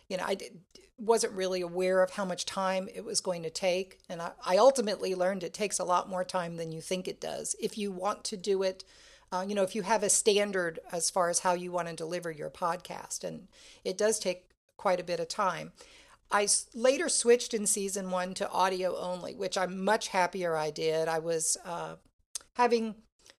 you 0.09 0.17
know, 0.17 0.23
I 0.25 0.35
did, 0.35 0.59
wasn't 0.97 1.33
really 1.33 1.61
aware 1.61 2.01
of 2.01 2.11
how 2.11 2.25
much 2.25 2.45
time 2.45 2.87
it 2.93 3.03
was 3.03 3.21
going 3.21 3.43
to 3.43 3.49
take. 3.49 3.99
And 4.09 4.21
I, 4.21 4.31
I, 4.45 4.57
ultimately 4.57 5.13
learned 5.13 5.43
it 5.43 5.53
takes 5.53 5.79
a 5.79 5.83
lot 5.83 6.09
more 6.09 6.23
time 6.23 6.55
than 6.55 6.71
you 6.71 6.81
think 6.81 7.07
it 7.07 7.19
does. 7.19 7.55
If 7.59 7.77
you 7.77 7.91
want 7.91 8.23
to 8.25 8.37
do 8.37 8.63
it, 8.63 8.83
uh, 9.31 9.43
you 9.47 9.55
know, 9.55 9.63
if 9.63 9.75
you 9.75 9.81
have 9.81 10.03
a 10.03 10.09
standard 10.09 10.79
as 10.91 11.09
far 11.09 11.29
as 11.29 11.39
how 11.39 11.53
you 11.53 11.71
want 11.71 11.89
to 11.89 11.95
deliver 11.95 12.31
your 12.31 12.49
podcast, 12.49 13.23
and 13.23 13.47
it 13.83 13.97
does 13.97 14.19
take 14.19 14.45
quite 14.77 14.99
a 14.99 15.03
bit 15.03 15.19
of 15.19 15.27
time. 15.27 15.73
I 16.31 16.47
later 16.73 17.09
switched 17.09 17.53
in 17.53 17.65
season 17.65 18.09
one 18.09 18.33
to 18.35 18.49
audio 18.49 18.97
only, 18.97 19.35
which 19.35 19.57
I'm 19.57 19.83
much 19.83 20.09
happier 20.09 20.55
I 20.55 20.71
did. 20.71 21.07
I 21.07 21.19
was 21.19 21.57
uh, 21.65 21.95
having 22.53 22.95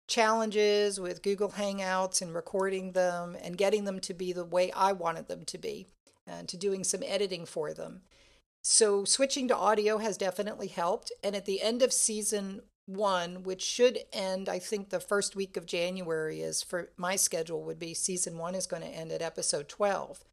challenges 0.07 1.00
with 1.00 1.24
Google 1.24 1.50
Hangouts 1.50 2.22
and 2.22 2.34
recording 2.34 2.91
them 2.91 3.36
and 3.41 3.57
getting 3.57 3.86
them 3.86 4.00
to 4.01 4.13
be 4.13 4.34
the 4.34 4.45
way 4.45 4.72
I 4.72 4.91
wanted 4.91 5.27
them 5.27 5.45
to 5.45 5.57
be 5.57 5.88
and 6.27 6.48
to 6.50 6.58
doing 6.58 6.84
some 6.84 7.03
editing 7.03 7.46
for 7.46 7.74
them. 7.74 8.01
So 8.63 9.05
switching 9.05 9.48
to 9.50 9.55
audio 9.55 10.00
has 10.00 10.17
definitely 10.17 10.67
helped. 10.67 11.12
And 11.24 11.36
at 11.36 11.46
the 11.46 11.62
end 11.62 11.82
of 11.84 11.94
season 11.94 12.62
one, 12.88 13.44
which 13.44 13.62
should 13.62 14.00
end, 14.12 14.50
I 14.50 14.60
think 14.60 14.89
the 14.89 15.00
first 15.00 15.36
week 15.36 15.55
of 15.55 15.65
January 15.65 16.41
is 16.41 16.63
for 16.63 16.89
my 16.98 17.15
schedule 17.15 17.63
would 17.63 17.79
be 17.79 17.94
season 17.94 18.38
one 18.38 18.55
is 18.55 18.67
going 18.67 18.82
to 18.82 18.88
end 18.88 19.12
at 19.12 19.22
episode 19.22 19.70
12. 19.70 20.24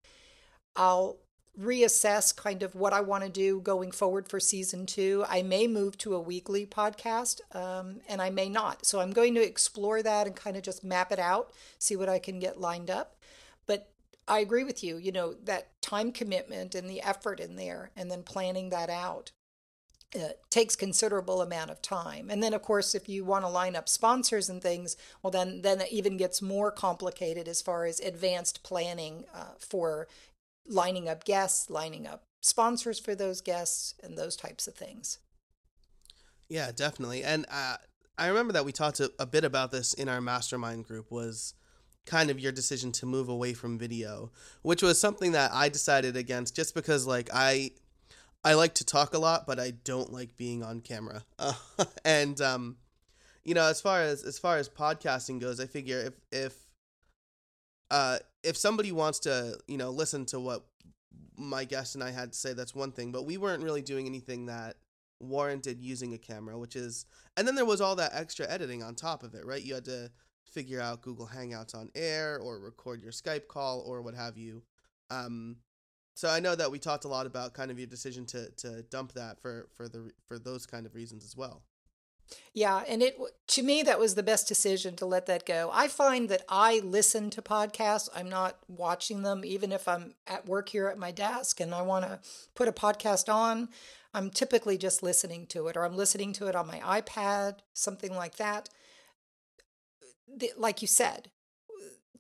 I'll 0.77 1.19
reassess 1.61 2.35
kind 2.35 2.63
of 2.63 2.75
what 2.75 2.95
I 2.95 3.03
want 3.03 3.25
to 3.25 3.31
do 3.31 3.61
going 3.61 3.91
forward 3.91 4.29
for 4.29 4.41
season 4.41 4.87
two. 4.87 5.25
I 5.29 5.43
may 5.43 5.67
move 5.67 5.99
to 5.99 6.15
a 6.15 6.21
weekly 6.21 6.65
podcast 6.65 7.41
um, 7.55 8.01
and 8.09 8.23
I 8.23 8.31
may 8.31 8.49
not. 8.49 8.87
So 8.87 9.01
I'm 9.01 9.13
going 9.13 9.35
to 9.35 9.47
explore 9.47 10.03
that 10.03 10.27
and 10.27 10.35
kind 10.35 10.57
of 10.57 10.63
just 10.63 10.83
map 10.83 11.13
it 11.13 11.19
out, 11.19 11.53
see 11.79 11.97
what 11.97 12.09
I 12.09 12.19
can 12.19 12.39
get 12.39 12.61
lined 12.61 12.91
up. 12.91 13.17
I 14.29 14.39
agree 14.39 14.65
with 14.65 14.85
you, 14.85 14.97
you 14.97 15.13
know, 15.13 15.35
that 15.45 15.81
time 15.83 16.13
commitment 16.13 16.75
and 16.75 16.89
the 16.89 17.03
effort 17.03 17.41
in 17.41 17.57
there 17.57 17.91
and 17.97 18.11
then 18.11 18.23
planning 18.23 18.71
that 18.71 18.91
out. 18.91 19.33
It 20.15 20.41
takes 20.51 20.77
considerable 20.77 21.41
amount 21.41 21.71
of 21.71 21.81
time 21.81 22.29
and 22.29 22.43
then 22.43 22.53
of 22.53 22.61
course 22.61 22.95
if 22.95 23.09
you 23.09 23.25
want 23.25 23.47
to 23.47 23.49
line 23.49 23.75
up 23.75 23.89
sponsors 23.89 24.51
and 24.51 24.61
things 24.61 24.95
well 25.23 25.31
then 25.31 25.63
then 25.63 25.81
it 25.81 25.91
even 25.91 26.19
gets 26.19 26.43
more 26.43 26.71
complicated 26.71 27.49
as 27.49 27.63
far 27.63 27.87
as 27.87 27.99
advanced 27.99 28.63
planning 28.63 29.25
uh, 29.35 29.55
for 29.59 30.07
lining 30.67 31.09
up 31.09 31.25
guests, 31.25 31.71
lining 31.71 32.07
up 32.07 32.25
sponsors 32.41 32.99
for 32.99 33.15
those 33.15 33.41
guests, 33.41 33.95
and 34.03 34.17
those 34.17 34.37
types 34.37 34.67
of 34.67 34.75
things. 34.75 35.19
Yeah, 36.49 36.71
definitely. 36.75 37.25
And 37.25 37.47
uh, 37.51 37.77
I 38.19 38.27
remember 38.27 38.53
that 38.53 38.65
we 38.65 38.73
talked 38.73 39.01
a, 39.01 39.11
a 39.19 39.27
bit 39.27 39.45
about 39.45 39.71
this 39.71 39.95
in 39.95 40.09
our 40.09 40.21
mastermind 40.21 40.85
group. 40.85 41.11
Was 41.11 41.55
kind 42.07 42.31
of 42.31 42.41
your 42.41 42.53
decision 42.53 42.93
to 42.93 43.07
move 43.07 43.29
away 43.29 43.55
from 43.55 43.79
video, 43.79 44.31
which 44.63 44.83
was 44.83 45.01
something 45.01 45.33
that 45.33 45.53
I 45.53 45.69
decided 45.69 46.17
against 46.17 46.57
just 46.57 46.75
because 46.75 47.07
like 47.07 47.31
I 47.33 47.71
I 48.45 48.55
like 48.55 48.75
to 48.75 48.85
talk 48.85 49.15
a 49.15 49.19
lot, 49.19 49.47
but 49.47 49.61
I 49.61 49.71
don't 49.71 50.13
like 50.13 50.37
being 50.37 50.63
on 50.63 50.81
camera. 50.81 51.25
Uh, 51.39 51.55
and 52.05 52.41
um 52.41 52.77
you 53.45 53.55
know, 53.55 53.65
as 53.65 53.81
far 53.81 54.01
as 54.01 54.23
as 54.23 54.39
far 54.39 54.57
as 54.59 54.69
podcasting 54.69 55.41
goes, 55.41 55.61
I 55.61 55.67
figure 55.67 55.99
if 55.99 56.15
if 56.31 56.55
uh, 57.93 58.19
if 58.43 58.57
somebody 58.57 58.91
wants 58.91 59.19
to, 59.21 59.59
you 59.69 59.77
know, 59.77 59.91
listen 59.91 60.25
to 60.25 60.41
what 60.41 60.65
my 61.37 61.65
guest 61.65 61.95
and 61.95 62.03
I 62.03 62.11
had 62.11 62.33
to 62.33 62.39
say, 62.39 62.55
that's 62.55 62.75
one 62.75 62.91
thing. 62.91 63.13
But 63.13 63.27
we 63.27 63.37
weren't 63.37 63.63
really 63.63 63.83
doing 63.83 64.07
anything 64.07 64.47
that 64.47 64.77
warranted 65.21 65.79
using 65.79 66.15
a 66.15 66.19
camera, 66.19 66.59
which 66.59 66.75
is, 66.75 67.05
and 67.37 67.47
then 67.47 67.55
there 67.55 67.67
was 67.67 67.83
all 67.83 67.95
that 67.97 68.13
extra 68.15 68.49
editing 68.51 68.83
on 68.83 68.95
top 68.95 69.23
of 69.23 69.35
it, 69.35 69.45
right? 69.45 69.63
You 69.63 69.75
had 69.75 69.85
to 69.85 70.11
figure 70.53 70.81
out 70.81 71.03
Google 71.03 71.27
Hangouts 71.27 71.75
on 71.75 71.91
air 71.95 72.39
or 72.39 72.59
record 72.59 73.03
your 73.03 73.13
Skype 73.13 73.49
call 73.49 73.83
or 73.87 74.03
what 74.03 74.15
have 74.15 74.37
you. 74.37 74.63
Um, 75.11 75.57
so 76.15 76.29
I 76.29 76.41
know 76.41 76.55
that 76.55 76.71
we 76.71 76.79
talked 76.79 77.05
a 77.05 77.09
lot 77.09 77.27
about 77.27 77.55
kind 77.55 77.71
of 77.71 77.79
your 77.79 77.87
decision 77.87 78.27
to 78.27 78.51
to 78.59 78.83
dump 78.83 79.13
that 79.13 79.41
for 79.41 79.69
for 79.75 79.89
the 79.89 80.11
for 80.27 80.39
those 80.39 80.67
kind 80.67 80.87
of 80.87 80.95
reasons 80.95 81.25
as 81.25 81.37
well. 81.37 81.63
Yeah, 82.55 82.83
and 82.89 83.03
it 83.03 83.17
to 83.49 83.63
me 83.63 83.83
that 83.83 83.99
was 83.99 84.15
the 84.15 84.23
best 84.23 84.47
decision 84.47 84.95
to 84.97 85.07
let 85.07 85.27
that 85.27 85.47
go. 85.47 85.71
I 85.73 85.89
find 85.89 86.29
that 86.29 86.45
I 86.49 86.81
listen 86.85 87.31
to 87.31 87.43
podcasts. 87.43 88.09
I'm 88.15 88.29
not 88.29 88.59
watching 88.69 89.23
them 89.23 89.45
even 89.45 89.73
if 89.73 89.89
I'm 89.89 90.15
at 90.27 90.47
work 90.47 90.69
here 90.69 90.89
at 90.89 90.99
my 90.99 91.11
desk 91.11 91.61
and 91.61 91.75
I 91.75 91.83
want 91.83 92.05
to 92.05 92.21
put 92.55 92.69
a 92.69 92.73
podcast 92.73 93.33
on. 93.33 93.69
I'm 94.15 94.29
typically 94.29 94.77
just 94.77 95.03
listening 95.03 95.47
to 95.49 95.69
it 95.69 95.77
or 95.77 95.85
I'm 95.85 95.97
listening 95.97 96.35
to 96.35 96.47
it 96.47 96.55
on 96.55 96.67
my 96.67 96.81
iPad, 96.81 97.61
something 97.73 98.15
like 98.15 98.37
that. 98.37 98.69
Like 100.57 100.83
you 100.83 100.89
said, 100.89 101.31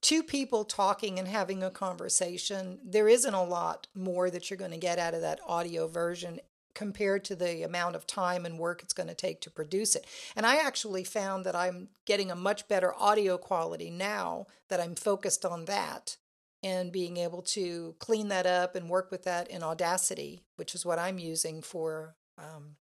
two 0.00 0.23
people 0.23 0.64
talking 0.64 1.19
and 1.19 1.28
having 1.28 1.62
a 1.62 1.71
conversation, 1.71 2.78
there 2.85 3.09
isn't 3.09 3.35
a 3.35 3.45
lot 3.45 3.87
more 3.95 4.31
that 4.31 4.50
you're 4.50 4.59
going 4.59 4.73
to 4.73 4.76
get 4.76 4.99
out 4.99 5.14
of 5.14 5.23
that 5.23 5.40
audio 5.47 5.87
version 5.87 6.40
compared 6.75 7.25
to 7.25 7.37
the 7.37 7.62
amount 7.62 7.95
of 7.95 8.07
time 8.07 8.47
and 8.47 8.59
work 8.59 8.83
it's 8.83 8.95
going 8.95 9.09
to 9.09 9.14
take 9.14 9.40
to 9.40 9.50
produce 9.50 9.95
it. 9.95 10.07
And 10.35 10.47
I 10.47 10.57
actually 10.57 11.04
found 11.04 11.45
that 11.45 11.54
I'm 11.54 11.88
getting 12.07 12.31
a 12.31 12.37
much 12.37 12.66
better 12.66 12.95
audio 12.99 13.37
quality 13.37 13.90
now 13.90 14.47
that 14.69 14.81
I'm 14.81 14.95
focused 14.95 15.45
on 15.45 15.66
that 15.66 16.16
and 16.62 16.92
being 16.92 17.16
able 17.16 17.42
to 17.42 17.95
clean 17.99 18.28
that 18.28 18.47
up 18.47 18.75
and 18.75 18.88
work 18.88 19.11
with 19.11 19.25
that 19.25 19.50
in 19.50 19.62
Audacity, 19.62 20.42
which 20.57 20.75
is 20.75 20.87
what 20.87 20.99
I'm 20.99 21.19
using 21.19 21.61
for 21.61 22.14
um, 22.38 22.76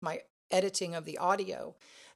my 0.00 0.20
editing 0.50 0.94
of 0.94 1.04
the 1.04 1.18
audio, 1.18 1.74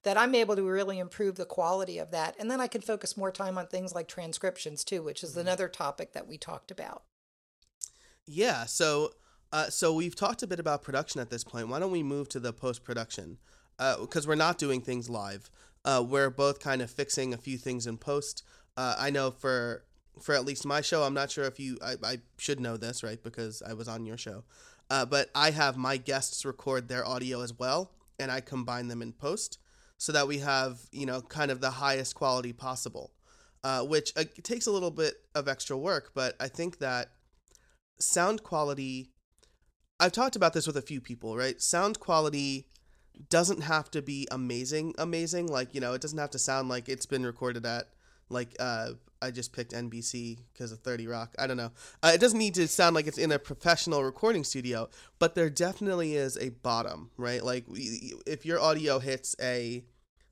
that 0.09 0.17
I'm 0.17 0.35
able 0.35 0.57
to 0.57 0.62
really 0.62 0.99
improve 0.99 1.37
the 1.37 1.45
quality 1.45 1.99
of 1.99 2.12
that. 2.12 2.35
And 2.38 2.50
then 2.50 2.62
I 2.62 2.67
can 2.67 2.81
focus 2.81 3.15
more 3.15 3.31
time 3.31 3.59
on 3.59 3.67
things 3.67 3.95
like 3.95 4.09
transcriptions 4.09 4.83
too, 4.83 5.03
which 5.03 5.23
is 5.23 5.33
mm-hmm. 5.33 5.41
another 5.41 5.69
topic 5.69 6.15
that 6.15 6.27
we 6.27 6.38
talked 6.38 6.71
about. 6.71 7.03
Yeah. 8.27 8.65
So, 8.65 9.11
uh, 9.53 9.69
so 9.69 9.93
we've 9.93 10.17
talked 10.17 10.43
a 10.43 10.47
bit 10.47 10.59
about 10.59 10.83
production 10.83 11.21
at 11.21 11.29
this 11.29 11.45
point. 11.45 11.69
Why 11.69 11.79
don't 11.79 11.91
we 11.91 12.03
move 12.03 12.31
to 12.31 12.41
the 12.41 12.55
post 12.55 12.85
production? 12.85 13.37
Because 13.77 14.25
uh, 14.25 14.29
we're 14.31 14.35
not 14.35 14.57
doing 14.57 14.81
things 14.81 15.11
live. 15.11 15.50
Uh, 15.85 16.03
we're 16.09 16.31
both 16.31 16.59
kind 16.59 16.81
of 16.81 16.91
fixing 16.91 17.35
a 17.35 17.37
few 17.37 17.59
things 17.59 17.87
in 17.87 17.99
post. 17.99 18.43
Uh, 18.79 18.97
I 18.99 19.11
know 19.11 19.31
for 19.31 19.85
for 20.23 20.35
at 20.35 20.47
least 20.47 20.65
my 20.65 20.81
show, 20.81 21.03
I'm 21.03 21.12
not 21.12 21.31
sure 21.31 21.45
if 21.45 21.61
you. 21.61 21.77
I, 21.85 21.97
I 22.03 22.19
should 22.38 22.61
know 22.61 22.79
this, 22.79 23.03
right? 23.03 23.23
Because 23.23 23.62
I 23.62 23.75
was 23.75 23.88
on 23.88 24.07
your 24.07 24.17
show. 24.17 24.45
Uh, 24.88 25.05
but 25.05 25.29
I 25.35 25.50
have 25.50 25.77
my 25.77 25.99
guests 25.99 26.47
record 26.47 26.88
their 26.88 27.07
audio 27.07 27.43
as 27.43 27.53
well, 27.59 27.93
and 28.19 28.33
I 28.33 28.41
combine 28.41 28.88
them 28.88 29.03
in 29.03 29.12
post 29.12 29.59
so 29.99 30.12
that 30.12 30.26
we 30.26 30.38
have 30.38 30.81
you 30.90 31.07
know 31.07 31.21
kind 31.21 31.50
of 31.50 31.61
the 31.61 31.71
highest 31.71 32.14
quality 32.14 32.52
possible. 32.52 33.12
Uh, 33.64 33.83
which 33.83 34.14
takes 34.45 34.69
a 34.69 34.71
little 34.71 34.90
bit 34.90 35.14
of 35.35 35.49
extra 35.49 35.76
work, 35.76 36.12
but 36.14 36.37
I 36.38 36.47
think 36.47 36.78
that 36.78 37.09
sound 37.99 38.45
quality 38.45 39.11
I've 40.00 40.12
talked 40.12 40.37
about 40.37 40.52
this 40.52 40.67
with 40.67 40.76
a 40.76 40.83
few 40.83 41.00
people, 41.00 41.37
right? 41.37 41.61
Sound 41.61 41.99
quality 41.99 42.69
doesn't 43.31 43.62
have 43.62 43.90
to 43.90 44.02
be 44.02 44.28
amazing, 44.31 44.95
amazing. 44.97 45.49
Like, 45.49 45.75
you 45.75 45.81
know, 45.81 45.93
it 45.93 46.00
doesn't 46.00 46.19
have 46.19 46.31
to 46.31 46.38
sound 46.38 46.69
like 46.69 46.88
it's 46.88 47.07
been 47.07 47.26
recorded 47.26 47.67
at, 47.67 47.87
like, 48.28 48.54
uh, 48.58 48.90
I 49.20 49.30
just 49.30 49.52
picked 49.52 49.73
NBC 49.73 50.38
because 50.52 50.70
of 50.70 50.80
30 50.80 51.06
Rock. 51.06 51.35
I 51.38 51.47
don't 51.47 51.56
know. 51.56 51.73
Uh, 52.02 52.12
it 52.14 52.20
doesn't 52.20 52.38
need 52.38 52.54
to 52.54 52.68
sound 52.68 52.94
like 52.94 53.06
it's 53.06 53.18
in 53.18 53.32
a 53.32 53.38
professional 53.38 54.04
recording 54.04 54.44
studio, 54.44 54.88
but 55.18 55.35
there 55.35 55.50
definitely 55.50 56.14
is 56.14 56.37
a 56.38 56.50
bottom, 56.50 57.11
right? 57.16 57.42
Like, 57.42 57.64
if 57.68 58.47
your 58.47 58.61
audio 58.61 58.99
hits 58.99 59.35
a 59.40 59.85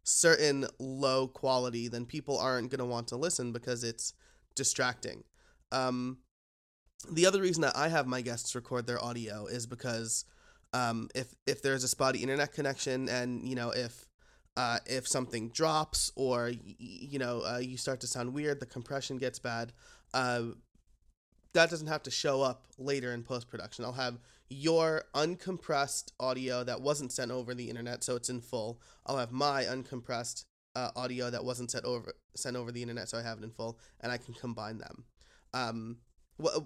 certain 0.04 0.66
low 0.78 1.26
quality, 1.26 1.88
then 1.88 2.06
people 2.06 2.38
aren't 2.38 2.70
going 2.70 2.78
to 2.78 2.84
want 2.84 3.08
to 3.08 3.16
listen 3.16 3.52
because 3.52 3.82
it's 3.82 4.14
distracting. 4.54 5.24
Um, 5.72 6.18
the 7.10 7.26
other 7.26 7.40
reason 7.40 7.62
that 7.62 7.76
I 7.76 7.88
have 7.88 8.06
my 8.06 8.20
guests 8.20 8.54
record 8.54 8.86
their 8.86 9.02
audio 9.02 9.46
is 9.46 9.66
because 9.66 10.24
um, 10.72 11.08
if 11.14 11.34
if 11.46 11.62
there's 11.62 11.84
a 11.84 11.88
spotty 11.88 12.20
internet 12.20 12.52
connection 12.52 13.08
and 13.08 13.46
you 13.46 13.54
know 13.54 13.70
if 13.70 14.08
uh, 14.56 14.78
if 14.86 15.06
something 15.06 15.50
drops 15.50 16.10
or 16.16 16.50
you 16.78 17.18
know 17.18 17.42
uh, 17.46 17.58
you 17.58 17.76
start 17.76 18.00
to 18.00 18.06
sound 18.06 18.32
weird, 18.32 18.60
the 18.60 18.66
compression 18.66 19.18
gets 19.18 19.38
bad. 19.38 19.72
Uh, 20.14 20.42
that 21.52 21.70
doesn't 21.70 21.86
have 21.86 22.02
to 22.02 22.10
show 22.10 22.42
up 22.42 22.66
later 22.78 23.12
in 23.12 23.22
post 23.22 23.48
production. 23.48 23.84
I'll 23.84 23.92
have 23.92 24.18
your 24.48 25.04
uncompressed 25.14 26.12
audio 26.20 26.62
that 26.64 26.80
wasn't 26.80 27.12
sent 27.12 27.30
over 27.30 27.54
the 27.54 27.68
internet, 27.68 28.04
so 28.04 28.14
it's 28.16 28.28
in 28.28 28.40
full. 28.40 28.80
I'll 29.06 29.18
have 29.18 29.32
my 29.32 29.64
uncompressed 29.64 30.44
uh, 30.74 30.90
audio 30.94 31.30
that 31.30 31.44
wasn't 31.44 31.70
sent 31.70 31.84
over 31.84 32.14
sent 32.34 32.56
over 32.56 32.70
the 32.70 32.82
internet, 32.82 33.08
so 33.08 33.18
I 33.18 33.22
have 33.22 33.38
it 33.38 33.44
in 33.44 33.50
full, 33.50 33.78
and 34.00 34.12
I 34.12 34.18
can 34.18 34.34
combine 34.34 34.78
them. 34.78 35.04
Um, 35.54 35.96
what 36.36 36.64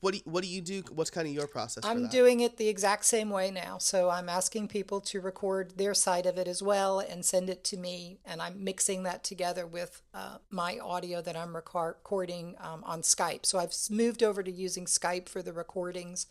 what 0.00 0.12
do 0.12 0.18
you, 0.18 0.22
what 0.24 0.42
do 0.42 0.48
you 0.48 0.60
do? 0.60 0.82
What's 0.92 1.10
kind 1.10 1.26
of 1.26 1.34
your 1.34 1.46
process? 1.46 1.84
I'm 1.84 2.08
doing 2.08 2.40
it 2.40 2.56
the 2.56 2.68
exact 2.68 3.04
same 3.04 3.30
way 3.30 3.50
now. 3.50 3.78
So 3.78 4.10
I'm 4.10 4.28
asking 4.28 4.68
people 4.68 5.00
to 5.02 5.20
record 5.20 5.76
their 5.76 5.94
side 5.94 6.26
of 6.26 6.38
it 6.38 6.48
as 6.48 6.62
well 6.62 7.00
and 7.00 7.24
send 7.24 7.50
it 7.50 7.64
to 7.64 7.76
me, 7.76 8.18
and 8.24 8.40
I'm 8.40 8.64
mixing 8.64 9.02
that 9.04 9.24
together 9.24 9.66
with 9.66 10.02
uh, 10.14 10.38
my 10.50 10.78
audio 10.78 11.20
that 11.22 11.36
I'm 11.36 11.54
recording 11.54 12.56
um, 12.60 12.82
on 12.84 13.02
Skype. 13.02 13.46
So 13.46 13.58
I've 13.58 13.74
moved 13.90 14.22
over 14.22 14.42
to 14.42 14.50
using 14.50 14.86
Skype 14.86 15.28
for 15.28 15.42
the 15.42 15.52
recordings. 15.52 16.26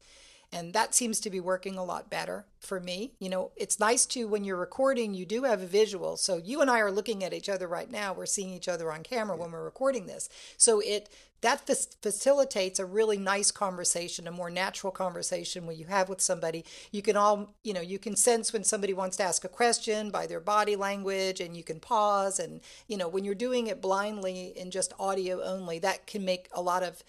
And 0.52 0.74
that 0.74 0.96
seems 0.96 1.20
to 1.20 1.30
be 1.30 1.40
working 1.40 1.78
a 1.78 1.84
lot 1.84 2.10
better 2.10 2.46
for 2.60 2.80
me. 2.80 3.14
You 3.20 3.30
know, 3.30 3.52
it's 3.56 3.80
nice 3.80 4.08
to 4.08 4.28
when 4.28 4.44
you're 4.44 4.58
recording, 4.58 5.14
you 5.14 5.26
do 5.26 5.44
have 5.44 5.62
a 5.62 5.68
visual. 5.68 6.18
So 6.18 6.38
you 6.38 6.60
and 6.62 6.72
I 6.72 6.80
are 6.80 6.92
looking 6.92 7.24
at 7.24 7.34
each 7.34 7.50
other 7.50 7.68
right 7.68 7.92
now. 7.92 8.14
We're 8.14 8.26
seeing 8.26 8.50
each 8.50 8.68
other 8.68 8.92
on 8.92 9.04
camera 9.04 9.38
when 9.38 9.52
we're 9.52 9.64
recording 9.64 10.08
this. 10.08 10.28
So 10.58 10.80
it 10.80 11.10
that 11.42 11.62
facilitates 12.02 12.80
a 12.80 12.86
really 12.86 13.18
nice 13.18 13.52
conversation, 13.52 14.28
a 14.28 14.32
more 14.32 14.50
natural 14.50 14.92
conversation 14.92 15.66
when 15.66 15.78
you 15.78 15.86
have 15.86 16.10
with 16.10 16.22
somebody. 16.22 16.66
You 16.92 17.02
can 17.02 17.16
all, 17.16 17.56
you 17.64 17.74
know, 17.74 17.82
you 17.82 18.00
can 18.00 18.16
sense 18.16 18.52
when 18.52 18.64
somebody 18.64 18.94
wants 18.94 19.18
to 19.18 19.24
ask 19.24 19.44
a 19.46 19.50
question 19.50 20.10
by 20.10 20.28
their 20.28 20.42
body 20.42 20.76
language 20.76 21.40
and 21.40 21.56
you 21.56 21.64
can 21.64 21.80
pause. 21.80 22.40
And, 22.40 22.62
you 22.88 22.98
know, 22.98 23.08
when 23.08 23.24
you're 23.24 23.36
doing 23.36 23.68
it 23.68 23.82
blindly 23.82 24.54
in 24.56 24.72
just 24.72 24.94
audio 25.00 25.42
only, 25.42 25.80
that 25.80 26.08
can 26.08 26.26
make 26.26 26.50
a 26.52 26.62
lot 26.62 26.84
of 26.84 27.04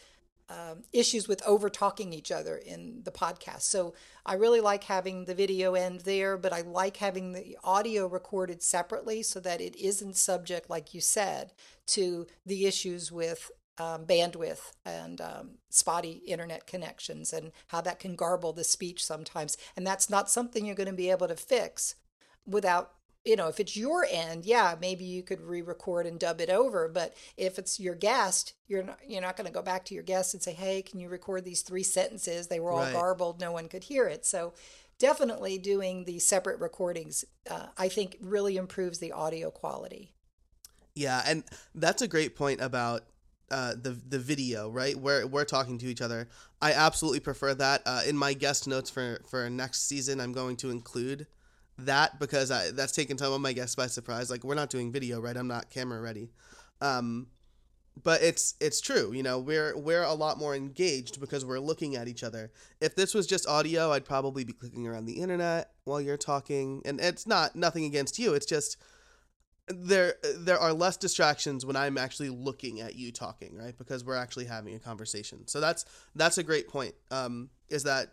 um, 0.51 0.83
issues 0.93 1.29
with 1.29 1.47
over 1.47 1.71
talking 1.71 2.13
each 2.13 2.33
other 2.33 2.57
in 2.57 3.03
the 3.05 3.13
podcast. 3.13 3.63
So 3.63 3.95
I 4.27 4.35
really 4.35 4.61
like 4.61 4.85
having 4.85 5.25
the 5.25 5.35
video 5.35 5.75
end 5.75 6.01
there, 6.01 6.37
but 6.37 6.53
I 6.53 6.63
like 6.63 6.97
having 6.97 7.33
the 7.33 7.57
audio 7.63 8.09
recorded 8.09 8.61
separately 8.61 9.23
so 9.23 9.39
that 9.41 9.61
it 9.61 9.77
isn't 9.77 10.17
subject, 10.17 10.69
like 10.69 10.93
you 10.93 11.01
said, 11.01 11.53
to 11.87 12.27
the 12.45 12.67
issues 12.67 13.13
with 13.13 13.51
um, 13.81 14.05
bandwidth 14.05 14.73
and 14.85 15.21
um, 15.23 15.51
spotty 15.71 16.23
internet 16.27 16.67
connections 16.67 17.33
and 17.33 17.51
how 17.69 17.81
that 17.81 17.99
can 17.99 18.15
garble 18.15 18.53
the 18.53 18.63
speech 18.63 19.03
sometimes. 19.05 19.57
And 19.75 19.87
that's 19.87 20.11
not 20.11 20.31
something 20.31 20.67
you're 20.67 20.75
going 20.75 20.87
to 20.87 20.93
be 20.93 21.11
able 21.11 21.29
to 21.29 21.37
fix 21.37 21.95
without 22.47 22.93
you 23.23 23.37
know, 23.37 23.49
if 23.49 23.61
it's 23.61 23.77
your 23.77 24.07
end, 24.11 24.47
yeah, 24.47 24.77
maybe 24.81 25.05
you 25.05 25.23
could 25.23 25.43
re-record 25.43 26.07
and 26.07 26.19
dub 26.19 26.41
it 26.41 26.49
over. 26.49 26.89
But 26.89 27.15
if 27.37 27.59
it's 27.59 27.79
your 27.79 27.95
guest, 27.95 28.55
you're 28.67 28.83
not 28.83 28.99
you're 29.07 29.21
not 29.21 29.37
going 29.37 29.47
to 29.47 29.53
go 29.53 29.61
back 29.61 29.85
to 29.87 29.95
your 29.95 30.03
guest 30.03 30.33
and 30.33 30.43
say, 30.43 30.55
"Hey, 30.55 30.81
can 30.81 31.01
you 31.01 31.09
record 31.11 31.45
these 31.45 31.61
three 31.61 31.83
sentences? 31.83 32.47
They 32.47 32.61
were 32.61 32.73
all 32.73 32.87
Right. 32.87 32.95
garbled. 32.95 33.39
No 33.39 33.53
one 33.53 33.69
could 33.69 33.85
hear 33.85 34.07
it." 34.07 34.25
So, 34.25 34.55
definitely 34.99 35.59
doing 35.59 36.05
the 36.07 36.19
separate 36.19 36.61
recordings, 36.61 37.27
uh, 37.51 37.67
I 37.77 37.91
think, 37.91 38.17
really 38.23 38.57
improves 38.57 39.01
the 39.01 39.13
audio 39.13 39.51
quality. 39.51 40.15
Yeah, 40.95 41.23
and 41.27 41.45
that's 41.75 42.03
a 42.03 42.09
great 42.09 42.37
point 42.37 42.61
about 42.61 43.05
uh, 43.51 43.75
the 43.81 43.91
the 43.91 44.19
video, 44.19 44.69
right? 44.71 44.97
Where 44.97 45.27
we're 45.27 45.45
talking 45.45 45.79
to 45.79 45.87
each 45.87 46.01
other. 46.01 46.29
I 46.63 46.73
absolutely 46.73 47.21
prefer 47.21 47.55
that. 47.55 47.83
Uh, 47.87 48.03
in 48.07 48.17
my 48.17 48.33
guest 48.33 48.67
notes 48.67 48.91
for 48.91 49.21
for 49.29 49.49
next 49.51 49.87
season, 49.87 50.21
I'm 50.21 50.33
going 50.33 50.57
to 50.57 50.71
include 50.71 51.27
that 51.79 52.19
because 52.19 52.51
I, 52.51 52.71
that's 52.71 52.93
taken 52.93 53.19
some 53.19 53.33
of 53.33 53.41
my 53.41 53.53
guests 53.53 53.75
by 53.75 53.87
surprise. 53.87 54.31
Like 54.31 54.45
we're 54.45 54.55
not 54.55 54.71
doing 54.71 54.93
video, 54.93 55.21
right? 55.21 55.37
I'm 55.37 55.49
not 55.49 55.71
camera 55.71 56.01
ready. 56.01 56.31
Um, 56.81 57.29
but 58.03 58.23
it's 58.23 58.55
it's 58.61 58.81
true. 58.81 59.13
You 59.13 59.23
know, 59.23 59.39
we're 59.39 59.77
we're 59.77 60.03
a 60.03 60.15
lot 60.15 60.39
more 60.39 60.55
engaged 60.55 61.21
because 61.21 61.45
we're 61.45 61.59
looking 61.59 61.97
at 61.97 62.09
each 62.09 62.23
other. 62.23 62.51
If 62.81 62.95
this 62.95 63.15
was 63.15 63.27
just 63.27 63.49
audio, 63.49 63.93
I'd 63.93 64.05
probably 64.05 64.45
be 64.45 64.53
clicking 64.53 64.87
around 64.87 65.07
the 65.07 65.21
internet 65.21 65.73
while 65.85 66.01
you're 66.01 66.17
talking, 66.17 66.83
and 66.85 67.01
it's 67.01 67.27
not 67.27 67.57
nothing 67.57 67.85
against 67.85 68.19
you. 68.19 68.35
It's 68.35 68.47
just 68.47 68.77
there 69.75 70.15
there 70.39 70.59
are 70.59 70.73
less 70.73 70.97
distractions 70.97 71.65
when 71.65 71.77
I'm 71.77 71.99
actually 71.99 72.31
looking 72.31 72.81
at 72.81 72.97
you 72.97 73.13
talking, 73.13 73.57
right? 73.57 73.77
Because 73.77 74.05
we're 74.05 74.17
actually 74.17 74.47
having 74.47 74.75
a 74.75 74.79
conversation. 74.79 75.47
So 75.47 75.61
that's 75.61 75.85
that's 76.15 76.39
a 76.39 76.43
great 76.43 76.69
point. 76.69 76.95
Um, 77.11 77.51
is 77.69 77.85
that 77.85 78.09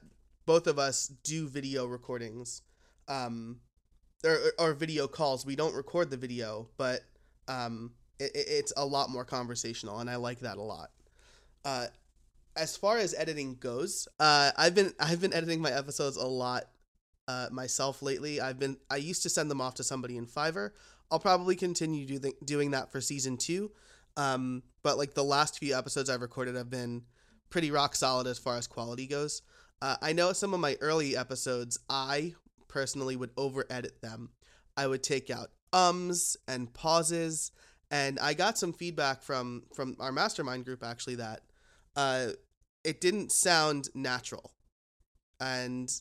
both 0.45 0.67
of 0.67 0.79
us 0.79 1.07
do 1.23 1.47
video 1.47 1.85
recordings, 1.85 2.61
um, 3.07 3.57
or, 4.25 4.37
or 4.59 4.73
video 4.73 5.07
calls. 5.07 5.45
We 5.45 5.55
don't 5.55 5.73
record 5.75 6.09
the 6.09 6.17
video, 6.17 6.69
but 6.77 7.01
um, 7.47 7.91
it, 8.19 8.31
it- 8.35 8.47
it's 8.49 8.73
a 8.77 8.85
lot 8.85 9.09
more 9.09 9.25
conversational, 9.25 9.99
and 9.99 10.09
I 10.09 10.15
like 10.15 10.39
that 10.39 10.57
a 10.57 10.61
lot. 10.61 10.89
Uh, 11.65 11.87
as 12.55 12.75
far 12.75 12.97
as 12.97 13.13
editing 13.13 13.55
goes, 13.55 14.07
uh, 14.19 14.51
I've 14.57 14.73
been 14.75 14.93
I've 14.99 15.21
been 15.21 15.33
editing 15.33 15.61
my 15.61 15.71
episodes 15.71 16.17
a 16.17 16.25
lot 16.25 16.63
uh, 17.27 17.49
myself 17.51 18.01
lately. 18.01 18.41
I've 18.41 18.57
been 18.59 18.77
I 18.89 18.95
used 18.97 19.23
to 19.23 19.29
send 19.29 19.51
them 19.51 19.61
off 19.61 19.75
to 19.75 19.83
somebody 19.83 20.17
in 20.17 20.25
Fiverr. 20.25 20.71
I'll 21.11 21.19
probably 21.19 21.55
continue 21.55 22.19
do 22.19 22.33
doing 22.43 22.71
that 22.71 22.91
for 22.91 23.01
season 23.01 23.37
two. 23.37 23.71
Um, 24.17 24.63
but 24.83 24.97
like 24.97 25.13
the 25.13 25.23
last 25.23 25.59
few 25.59 25.75
episodes 25.75 26.09
I've 26.09 26.21
recorded 26.21 26.55
have 26.55 26.69
been 26.69 27.03
pretty 27.49 27.71
rock 27.71 27.95
solid 27.95 28.27
as 28.27 28.39
far 28.39 28.57
as 28.57 28.67
quality 28.67 29.07
goes. 29.07 29.41
Uh, 29.81 29.95
I 30.01 30.13
know 30.13 30.33
some 30.33 30.53
of 30.53 30.59
my 30.59 30.75
early 30.81 31.15
episodes, 31.15 31.77
I 31.89 32.33
personally 32.67 33.15
would 33.15 33.31
over 33.37 33.65
edit 33.69 34.01
them. 34.01 34.29
I 34.75 34.87
would 34.87 35.03
take 35.03 35.29
out 35.29 35.49
ums 35.71 36.37
and 36.47 36.73
pauses, 36.73 37.51
and 37.91 38.19
I 38.19 38.33
got 38.33 38.57
some 38.57 38.73
feedback 38.73 39.23
from 39.23 39.63
from 39.75 39.95
our 39.99 40.11
mastermind 40.11 40.65
group 40.65 40.83
actually 40.83 41.15
that 41.15 41.41
uh, 41.95 42.29
it 42.83 43.01
didn't 43.01 43.31
sound 43.31 43.89
natural, 43.93 44.53
and 45.39 45.91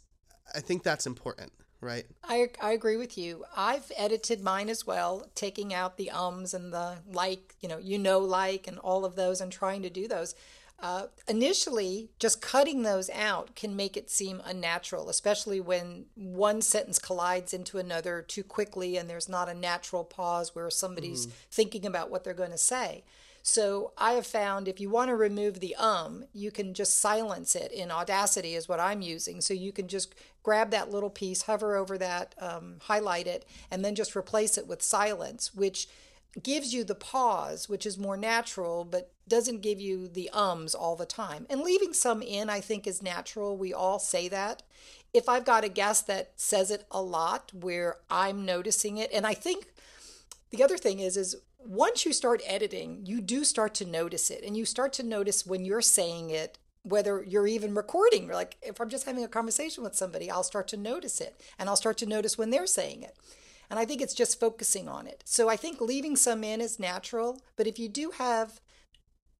I 0.55 0.61
think 0.61 0.83
that's 0.83 1.07
important, 1.07 1.53
right? 1.87 2.05
I, 2.25 2.51
I 2.61 2.73
agree 2.73 2.97
with 2.97 3.17
you. 3.17 3.45
I've 3.57 3.91
edited 3.97 4.43
mine 4.43 4.69
as 4.69 4.87
well, 4.87 5.27
taking 5.35 5.73
out 5.73 5.97
the 5.97 6.11
ums 6.11 6.53
and 6.53 6.73
the 6.73 6.99
like, 7.11 7.55
you 7.61 7.69
know, 7.69 7.79
you 7.79 7.99
know, 7.99 8.19
like, 8.19 8.67
and 8.67 8.79
all 8.79 9.05
of 9.05 9.17
those 9.17 9.41
and 9.41 9.51
trying 9.51 9.83
to 9.83 9.91
do 9.91 10.09
those. 10.09 10.35
Uh, 10.79 11.07
initially, 11.27 12.11
just 12.19 12.43
cutting 12.43 12.83
those 12.83 13.09
out 13.11 13.57
can 13.57 13.75
make 13.75 13.97
it 13.97 14.11
seem 14.11 14.43
unnatural, 14.45 15.09
especially 15.09 15.59
when 15.59 16.05
one 16.15 16.61
sentence 16.61 16.99
collides 16.99 17.55
into 17.55 17.79
another 17.79 18.21
too 18.21 18.45
quickly 18.45 18.99
and 18.99 19.09
there's 19.09 19.29
not 19.29 19.49
a 19.49 19.55
natural 19.55 20.05
pause 20.05 20.55
where 20.55 20.69
somebody's 20.69 21.27
thinking 21.51 21.87
about 21.87 22.11
what 22.11 22.25
they're 22.25 22.35
going 22.35 22.51
to 22.51 22.59
say. 22.59 23.05
So 23.49 23.93
I 23.97 24.15
have 24.15 24.27
found 24.27 24.67
if 24.67 24.81
you 24.81 24.91
want 24.91 25.09
to 25.09 25.15
remove 25.15 25.61
the 25.61 25.77
um, 25.77 26.25
you 26.35 26.51
can 26.51 26.75
just 26.75 26.99
silence 26.99 27.55
it 27.55 27.71
in 27.71 27.93
Audacity 27.93 28.57
is 28.57 28.69
what 28.69 28.81
I'm 28.81 29.03
using. 29.03 29.41
So 29.41 29.55
you 29.55 29.71
can 29.71 29.87
just 29.87 30.17
grab 30.43 30.73
that 30.73 30.91
little 30.91 31.11
piece, 31.11 31.43
hover 31.43 31.77
over 31.77 31.97
that, 31.97 32.35
um, 32.41 32.79
highlight 32.83 33.29
it, 33.29 33.45
and 33.71 33.85
then 33.85 33.95
just 33.95 34.17
replace 34.17 34.59
it 34.59 34.67
with 34.67 34.83
silence, 34.83 35.55
which 35.55 35.89
gives 36.43 36.75
you 36.75 36.83
the 36.83 36.97
pause, 36.97 37.69
which 37.69 37.87
is 37.87 37.97
more 37.97 38.17
natural, 38.17 38.85
but 38.85 39.13
doesn't 39.29 39.63
give 39.63 39.81
you 39.81 40.09
the 40.09 40.29
ums 40.31 40.75
all 40.75 40.97
the 40.97 41.07
time. 41.07 41.47
And 41.49 41.61
leaving 41.61 41.93
some 41.93 42.23
in, 42.23 42.51
I 42.51 42.61
think, 42.61 42.85
is 42.85 43.01
natural. 43.01 43.57
We 43.57 43.73
all 43.73 44.01
say 44.01 44.27
that. 44.27 44.65
If 45.15 45.29
I've 45.29 45.45
got 45.45 45.63
a 45.63 45.69
guest 45.69 46.09
that 46.09 46.33
says 46.35 46.73
it 46.73 46.85
a 46.91 47.01
lot 47.01 47.53
where 47.55 47.99
I'm 48.11 48.45
noticing 48.45 48.99
it, 48.99 49.13
and 49.13 49.25
I 49.25 49.35
think 49.35 49.69
the 50.51 50.65
other 50.65 50.77
thing 50.77 50.99
is 50.99 51.17
is 51.17 51.37
once 51.69 52.05
you 52.05 52.13
start 52.13 52.41
editing 52.47 53.01
you 53.05 53.21
do 53.21 53.45
start 53.45 53.75
to 53.75 53.85
notice 53.85 54.31
it 54.31 54.43
and 54.45 54.57
you 54.57 54.65
start 54.65 54.93
to 54.93 55.03
notice 55.03 55.47
when 55.47 55.65
you're 55.65 55.83
saying 55.83 56.31
it 56.31 56.59
whether 56.87 57.25
you're 57.25 57.49
even 57.49 57.75
recording. 57.75 58.29
Like 58.29 58.57
if 58.63 58.81
i'm 58.81 58.89
just 58.89 59.07
having 59.07 59.25
a 59.25 59.29
conversation 59.29 59.83
with 59.83 59.97
somebody 59.97 60.31
i'll 60.31 60.45
start 60.45 60.69
to 60.69 60.77
notice 60.77 61.21
it 61.21 61.41
and 61.59 61.69
i'll 61.69 61.77
start 61.77 61.99
to 61.99 62.07
notice 62.07 62.39
when 62.39 62.51
they're 62.51 62.67
saying 62.67 63.03
it. 63.03 63.17
And 63.69 63.79
i 63.79 63.85
think 63.85 64.01
it's 64.01 64.15
just 64.15 64.41
focusing 64.41 64.89
on 64.89 65.07
it. 65.07 65.23
So 65.27 65.49
i 65.49 65.57
think 65.57 65.81
leaving 65.81 66.17
some 66.17 66.45
in 66.45 66.61
is 66.61 66.79
natural 66.79 67.43
but 67.57 67.67
if 67.67 67.79
you 67.79 67.89
do 67.89 68.13
have 68.19 68.61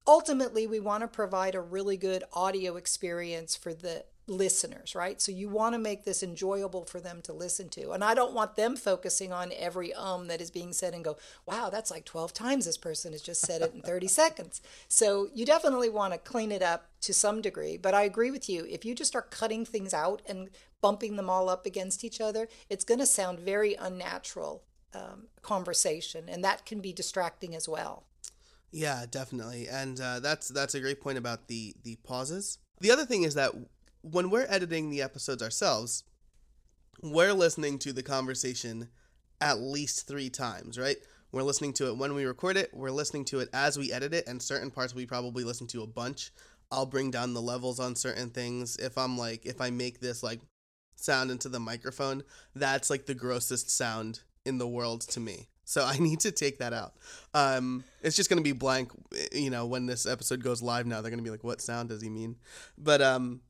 ultimately 0.05 0.67
we 0.67 0.79
want 0.79 1.01
to 1.01 1.07
provide 1.07 1.55
a 1.55 1.61
really 1.61 1.97
good 1.97 2.23
audio 2.33 2.75
experience 2.75 3.55
for 3.55 3.73
the 3.73 4.03
listeners 4.27 4.95
right? 4.95 5.21
So 5.21 5.31
you 5.31 5.49
want 5.49 5.73
to 5.73 5.79
make 5.79 6.03
this 6.03 6.21
enjoyable 6.21 6.85
for 6.85 6.99
them 6.99 7.21
to 7.23 7.33
listen 7.33 7.69
to. 7.69 7.91
And 7.91 8.03
i 8.03 8.13
don't 8.13 8.33
want 8.33 8.55
them 8.55 8.75
focusing 8.75 9.31
on 9.31 9.51
every 9.57 9.93
um 9.93 10.27
that 10.27 10.41
is 10.41 10.51
being 10.51 10.73
said 10.73 10.93
and 10.93 11.03
go 11.03 11.17
wow 11.45 11.69
that's 11.69 11.91
like 11.91 12.05
12 12.05 12.33
times 12.33 12.65
this 12.65 12.77
person 12.77 13.11
has 13.13 13.21
just 13.21 13.41
said 13.41 13.61
it 13.61 13.73
in 13.73 13.81
30 13.81 14.07
seconds. 14.21 14.61
So 14.87 15.29
you 15.33 15.45
definitely 15.45 15.89
want 15.89 16.13
to 16.13 16.19
clean 16.19 16.51
it 16.51 16.61
up 16.61 16.89
to 17.01 17.13
some 17.13 17.41
degree 17.41 17.77
but 17.77 17.93
i 17.93 18.03
agree 18.03 18.31
with 18.31 18.49
you. 18.49 18.65
If 18.69 18.85
you 18.85 18.93
just 18.95 19.11
start 19.11 19.31
cutting 19.31 19.65
things 19.65 19.93
out 19.93 20.21
and 20.25 20.49
bumping 20.81 21.15
them 21.15 21.29
all 21.29 21.49
up 21.49 21.65
against 21.65 22.03
each 22.03 22.21
other 22.21 22.47
it's 22.69 22.83
going 22.83 22.99
to 22.99 23.05
sound 23.05 23.39
very 23.39 23.73
unnatural 23.75 24.63
um, 24.93 25.27
conversation 25.41 26.29
and 26.29 26.43
that 26.43 26.65
can 26.65 26.79
be 26.79 26.93
distracting 26.93 27.55
as 27.55 27.67
well. 27.67 28.03
Yeah, 28.71 29.05
definitely, 29.09 29.67
and 29.69 29.99
uh, 29.99 30.19
that's 30.19 30.49
that's 30.49 30.75
a 30.75 30.81
great 30.81 30.99
point 30.99 31.17
about 31.17 31.47
the 31.47 31.73
the 31.83 31.95
pauses. 32.03 32.59
The 32.81 32.91
other 32.91 33.05
thing 33.05 33.23
is 33.23 33.33
that 33.35 33.53
when 34.11 34.29
we're 34.29 34.45
editing 34.49 34.89
the 34.89 35.01
episodes 35.01 35.43
ourselves, 35.43 36.03
we're 37.01 37.33
listening 37.33 37.79
to 37.79 37.93
the 37.93 38.03
conversation 38.03 38.89
at 39.41 39.59
least 39.59 40.07
three 40.07 40.29
times, 40.29 40.79
right? 40.79 40.97
We're 41.31 41.43
listening 41.43 41.73
to 41.73 41.87
it 41.87 41.97
when 41.97 42.15
we 42.15 42.25
record 42.25 42.57
it. 42.57 42.71
We're 42.73 42.89
listening 42.91 43.25
to 43.25 43.39
it 43.39 43.49
as 43.53 43.77
we 43.77 43.91
edit 43.91 44.13
it, 44.13 44.27
and 44.27 44.41
certain 44.41 44.71
parts 44.71 44.95
we 44.95 45.05
probably 45.05 45.43
listen 45.43 45.67
to 45.67 45.83
a 45.83 45.87
bunch. 45.87 46.31
I'll 46.71 46.85
bring 46.85 47.11
down 47.11 47.33
the 47.33 47.41
levels 47.41 47.79
on 47.79 47.95
certain 47.95 48.29
things. 48.29 48.77
If 48.77 48.97
I'm 48.97 49.17
like, 49.17 49.45
if 49.45 49.61
I 49.61 49.69
make 49.69 49.99
this 49.99 50.23
like 50.23 50.39
sound 50.95 51.29
into 51.29 51.49
the 51.49 51.59
microphone, 51.59 52.23
that's 52.55 52.89
like 52.89 53.05
the 53.05 53.13
grossest 53.13 53.69
sound 53.69 54.21
in 54.45 54.57
the 54.57 54.67
world 54.67 55.01
to 55.01 55.19
me. 55.19 55.47
So 55.65 55.83
I 55.85 55.97
need 55.99 56.21
to 56.21 56.31
take 56.31 56.59
that 56.59 56.73
out. 56.73 56.93
Um, 57.33 57.83
it's 58.01 58.15
just 58.15 58.29
gonna 58.29 58.41
be 58.41 58.53
blank, 58.53 58.91
you 59.31 59.49
know, 59.49 59.65
when 59.65 59.85
this 59.85 60.05
episode 60.05 60.43
goes 60.43 60.61
live. 60.61 60.87
Now 60.87 61.01
they're 61.01 61.11
gonna 61.11 61.21
be 61.21 61.29
like, 61.29 61.43
"What 61.43 61.61
sound 61.61 61.89
does 61.89 62.01
he 62.01 62.09
mean?" 62.09 62.37
But 62.77 63.01
um, 63.01 63.41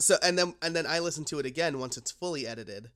so 0.00 0.16
and 0.22 0.38
then 0.38 0.54
and 0.62 0.74
then 0.74 0.86
I 0.86 0.98
listen 1.00 1.24
to 1.26 1.38
it 1.38 1.46
again 1.46 1.78
once 1.78 1.96
it's 1.96 2.10
fully 2.10 2.46
edited, 2.46 2.90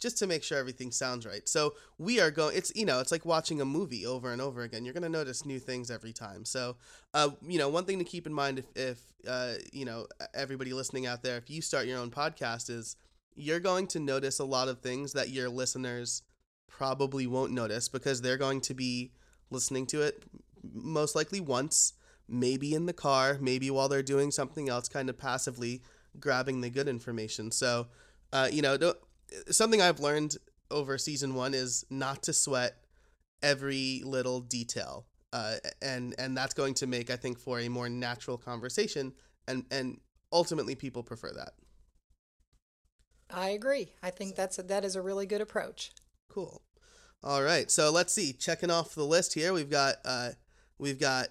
just 0.00 0.18
to 0.18 0.26
make 0.26 0.42
sure 0.42 0.58
everything 0.58 0.90
sounds 0.90 1.26
right. 1.26 1.48
So 1.48 1.74
we 1.98 2.20
are 2.20 2.30
going. 2.30 2.56
It's 2.56 2.72
you 2.74 2.86
know, 2.86 3.00
it's 3.00 3.12
like 3.12 3.24
watching 3.26 3.60
a 3.60 3.64
movie 3.64 4.06
over 4.06 4.32
and 4.32 4.40
over 4.40 4.62
again. 4.62 4.84
You're 4.84 4.94
gonna 4.94 5.08
notice 5.08 5.44
new 5.44 5.58
things 5.58 5.90
every 5.90 6.12
time. 6.12 6.44
So, 6.44 6.76
uh, 7.14 7.30
you 7.42 7.58
know, 7.58 7.68
one 7.68 7.84
thing 7.84 7.98
to 7.98 8.04
keep 8.04 8.26
in 8.26 8.32
mind 8.32 8.58
if 8.58 8.66
if 8.74 9.00
uh, 9.28 9.54
you 9.72 9.84
know, 9.84 10.06
everybody 10.34 10.72
listening 10.72 11.06
out 11.06 11.22
there, 11.22 11.36
if 11.36 11.50
you 11.50 11.60
start 11.60 11.86
your 11.86 11.98
own 11.98 12.10
podcast, 12.10 12.70
is 12.70 12.96
you're 13.34 13.60
going 13.60 13.86
to 13.88 14.00
notice 14.00 14.38
a 14.38 14.44
lot 14.44 14.68
of 14.68 14.80
things 14.80 15.12
that 15.12 15.30
your 15.30 15.48
listeners 15.48 16.22
probably 16.68 17.26
won't 17.26 17.52
notice 17.52 17.88
because 17.88 18.22
they're 18.22 18.38
going 18.38 18.60
to 18.62 18.74
be 18.74 19.12
listening 19.50 19.86
to 19.86 20.02
it 20.02 20.24
most 20.72 21.14
likely 21.14 21.40
once, 21.40 21.94
maybe 22.28 22.74
in 22.74 22.86
the 22.86 22.92
car, 22.92 23.38
maybe 23.40 23.70
while 23.70 23.88
they're 23.88 24.02
doing 24.02 24.30
something 24.30 24.68
else, 24.68 24.88
kind 24.88 25.08
of 25.08 25.18
passively 25.18 25.82
grabbing 26.18 26.60
the 26.60 26.70
good 26.70 26.88
information. 26.88 27.50
So, 27.50 27.86
uh, 28.32 28.48
you 28.50 28.62
know, 28.62 28.76
don't, 28.76 28.98
something 29.50 29.80
I've 29.80 30.00
learned 30.00 30.36
over 30.70 30.98
season 30.98 31.34
one 31.34 31.54
is 31.54 31.84
not 31.90 32.22
to 32.24 32.32
sweat 32.32 32.76
every 33.42 34.02
little 34.04 34.40
detail, 34.40 35.06
uh, 35.32 35.56
and 35.82 36.14
and 36.18 36.36
that's 36.36 36.54
going 36.54 36.74
to 36.74 36.86
make 36.86 37.10
I 37.10 37.16
think 37.16 37.38
for 37.38 37.60
a 37.60 37.68
more 37.68 37.88
natural 37.88 38.36
conversation, 38.38 39.12
and 39.48 39.64
and 39.70 40.00
ultimately 40.32 40.74
people 40.74 41.02
prefer 41.02 41.32
that. 41.32 41.54
i 43.32 43.48
agree 43.50 43.92
i 44.02 44.10
think 44.10 44.36
that's 44.36 44.58
a, 44.60 44.62
that 44.62 44.84
is 44.84 44.94
a 44.94 45.02
really 45.02 45.26
good 45.26 45.40
approach 45.40 45.90
Cool. 46.30 46.62
All 47.22 47.42
right, 47.42 47.70
so 47.70 47.90
let's 47.90 48.12
see. 48.12 48.32
Checking 48.32 48.70
off 48.70 48.94
the 48.94 49.04
list 49.04 49.34
here, 49.34 49.52
we've 49.52 49.68
got 49.68 49.96
uh, 50.04 50.30
we've 50.78 50.98
got 50.98 51.28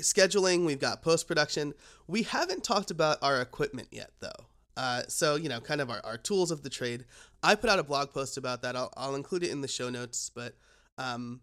scheduling, 0.00 0.64
we've 0.64 0.80
got 0.80 1.02
post 1.02 1.28
production. 1.28 1.74
We 2.06 2.22
haven't 2.22 2.64
talked 2.64 2.90
about 2.90 3.18
our 3.22 3.40
equipment 3.40 3.88
yet, 3.90 4.10
though. 4.20 4.46
Uh, 4.76 5.02
so 5.08 5.36
you 5.36 5.48
know, 5.48 5.60
kind 5.60 5.80
of 5.80 5.90
our, 5.90 6.00
our 6.04 6.16
tools 6.16 6.50
of 6.50 6.62
the 6.62 6.70
trade. 6.70 7.04
I 7.42 7.54
put 7.54 7.68
out 7.70 7.78
a 7.78 7.82
blog 7.82 8.12
post 8.12 8.36
about 8.36 8.62
that. 8.62 8.76
I'll, 8.76 8.92
I'll 8.96 9.14
include 9.14 9.42
it 9.42 9.50
in 9.50 9.60
the 9.60 9.68
show 9.68 9.90
notes. 9.90 10.30
But 10.34 10.54
um, 10.98 11.40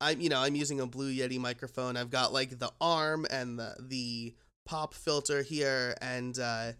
I'm 0.00 0.20
you 0.20 0.28
know 0.28 0.40
I'm 0.40 0.54
using 0.54 0.80
a 0.80 0.86
Blue 0.86 1.12
Yeti 1.12 1.38
microphone. 1.38 1.96
I've 1.96 2.10
got 2.10 2.32
like 2.32 2.58
the 2.58 2.72
arm 2.80 3.26
and 3.30 3.58
the 3.58 3.76
the 3.80 4.34
pop 4.66 4.94
filter 4.94 5.42
here, 5.42 5.94
and 6.02 6.38
uh, 6.38 6.72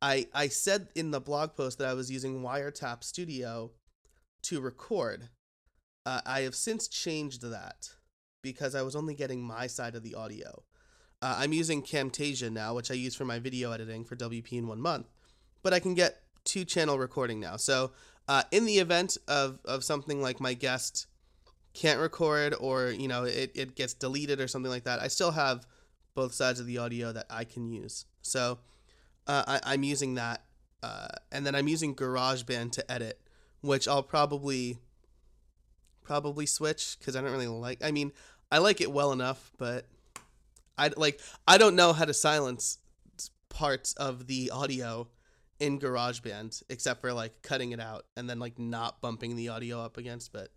I 0.00 0.26
I 0.32 0.48
said 0.48 0.88
in 0.94 1.10
the 1.10 1.20
blog 1.20 1.56
post 1.56 1.78
that 1.78 1.88
I 1.88 1.94
was 1.94 2.10
using 2.10 2.42
Wiretap 2.42 3.04
Studio 3.04 3.70
to 4.44 4.60
record. 4.60 5.28
Uh, 6.06 6.20
I 6.26 6.40
have 6.40 6.54
since 6.54 6.86
changed 6.88 7.42
that 7.42 7.90
because 8.44 8.76
I 8.76 8.82
was 8.82 8.94
only 8.94 9.14
getting 9.14 9.42
my 9.42 9.66
side 9.66 9.96
of 9.96 10.04
the 10.04 10.14
audio. 10.14 10.62
Uh, 11.20 11.36
I'm 11.38 11.52
using 11.54 11.82
Camtasia 11.82 12.52
now, 12.52 12.74
which 12.74 12.90
I 12.90 12.94
use 12.94 13.16
for 13.16 13.24
my 13.24 13.40
video 13.40 13.72
editing 13.72 14.04
for 14.04 14.14
WP 14.14 14.52
in 14.52 14.68
one 14.68 14.80
month, 14.80 15.06
but 15.62 15.72
I 15.72 15.80
can 15.80 15.94
get 15.94 16.20
two 16.44 16.64
channel 16.64 16.98
recording 16.98 17.40
now. 17.40 17.56
So, 17.56 17.92
uh, 18.28 18.42
in 18.52 18.66
the 18.66 18.78
event 18.78 19.16
of, 19.26 19.58
of 19.64 19.82
something 19.82 20.20
like 20.20 20.40
my 20.40 20.54
guest 20.54 21.06
can't 21.72 21.98
record 21.98 22.54
or 22.60 22.90
you 22.90 23.08
know 23.08 23.24
it, 23.24 23.50
it 23.54 23.74
gets 23.74 23.94
deleted 23.94 24.40
or 24.40 24.46
something 24.46 24.70
like 24.70 24.84
that, 24.84 25.00
I 25.00 25.08
still 25.08 25.32
have 25.32 25.66
both 26.14 26.32
sides 26.34 26.60
of 26.60 26.66
the 26.66 26.78
audio 26.78 27.12
that 27.12 27.26
I 27.30 27.44
can 27.44 27.68
use. 27.68 28.04
So, 28.20 28.58
uh, 29.26 29.44
I, 29.46 29.72
I'm 29.72 29.82
using 29.82 30.16
that, 30.16 30.42
uh, 30.82 31.08
and 31.32 31.46
then 31.46 31.54
I'm 31.54 31.68
using 31.68 31.94
GarageBand 31.94 32.72
to 32.72 32.92
edit, 32.92 33.18
which 33.62 33.88
I'll 33.88 34.02
probably 34.02 34.78
probably 36.04 36.46
switch 36.46 36.96
because 36.98 37.16
I 37.16 37.22
don't 37.22 37.32
really 37.32 37.48
like. 37.48 37.82
I 37.82 37.90
mean, 37.90 38.12
I 38.54 38.58
like 38.58 38.80
it 38.80 38.92
well 38.92 39.10
enough, 39.10 39.50
but 39.58 39.84
I 40.78 40.92
like 40.96 41.20
I 41.44 41.58
don't 41.58 41.74
know 41.74 41.92
how 41.92 42.04
to 42.04 42.14
silence 42.14 42.78
parts 43.48 43.94
of 43.94 44.28
the 44.28 44.52
audio 44.52 45.08
in 45.58 45.80
GarageBand 45.80 46.62
except 46.68 47.00
for 47.00 47.12
like 47.12 47.42
cutting 47.42 47.72
it 47.72 47.80
out 47.80 48.04
and 48.16 48.30
then 48.30 48.38
like 48.38 48.56
not 48.56 49.00
bumping 49.00 49.34
the 49.34 49.48
audio 49.48 49.80
up 49.80 49.96
against. 49.96 50.32
But 50.32 50.50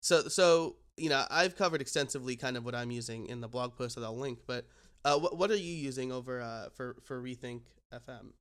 so 0.00 0.28
so 0.28 0.76
you 0.96 1.08
know 1.08 1.24
I've 1.32 1.56
covered 1.56 1.80
extensively 1.80 2.36
kind 2.36 2.56
of 2.56 2.64
what 2.64 2.76
I'm 2.76 2.92
using 2.92 3.26
in 3.26 3.40
the 3.40 3.48
blog 3.48 3.74
post 3.74 3.96
that 3.96 4.04
I'll 4.04 4.16
link. 4.16 4.38
But 4.46 4.68
uh, 5.04 5.18
what 5.18 5.36
what 5.36 5.50
are 5.50 5.56
you 5.56 5.74
using 5.74 6.12
over 6.12 6.40
uh, 6.40 6.68
for 6.76 6.94
for 7.02 7.20
Rethink 7.20 7.62
FM? 7.92 8.34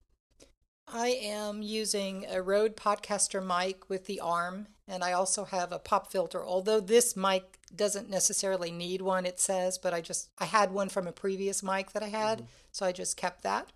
I 0.88 1.08
am 1.24 1.64
using 1.64 2.28
a 2.30 2.40
Rode 2.44 2.76
Podcaster 2.78 3.44
mic 3.44 3.90
with 3.90 4.06
the 4.06 4.20
arm, 4.20 4.68
and 4.88 5.04
I 5.04 5.14
also 5.14 5.46
have 5.46 5.72
a 5.72 5.80
pop 5.80 6.12
filter. 6.12 6.46
Although 6.46 6.82
this 6.82 7.16
mic 7.16 7.61
doesn't 7.75 8.10
necessarily 8.10 8.71
need 8.71 9.01
one, 9.01 9.25
it 9.25 9.39
says, 9.39 9.77
but 9.77 9.93
I 9.93 10.01
just 10.01 10.29
I 10.39 10.45
had 10.45 10.71
one 10.71 10.89
from 10.89 11.07
a 11.07 11.12
previous 11.12 11.63
mic 11.63 11.91
that 11.91 12.03
I 12.03 12.07
had, 12.07 12.39
mm-hmm. 12.39 12.47
so 12.71 12.86
I 12.86 12.91
just 12.91 13.17
kept 13.17 13.43
that. 13.43 13.71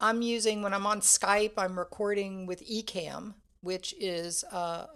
I'm 0.00 0.22
using 0.22 0.62
when 0.62 0.74
I'm 0.74 0.86
on 0.86 1.00
Skype, 1.00 1.54
I'm 1.56 1.78
recording 1.78 2.46
with 2.46 2.66
Ecamm, 2.68 3.34
which 3.60 3.94
is 3.98 4.44
a 4.52 4.88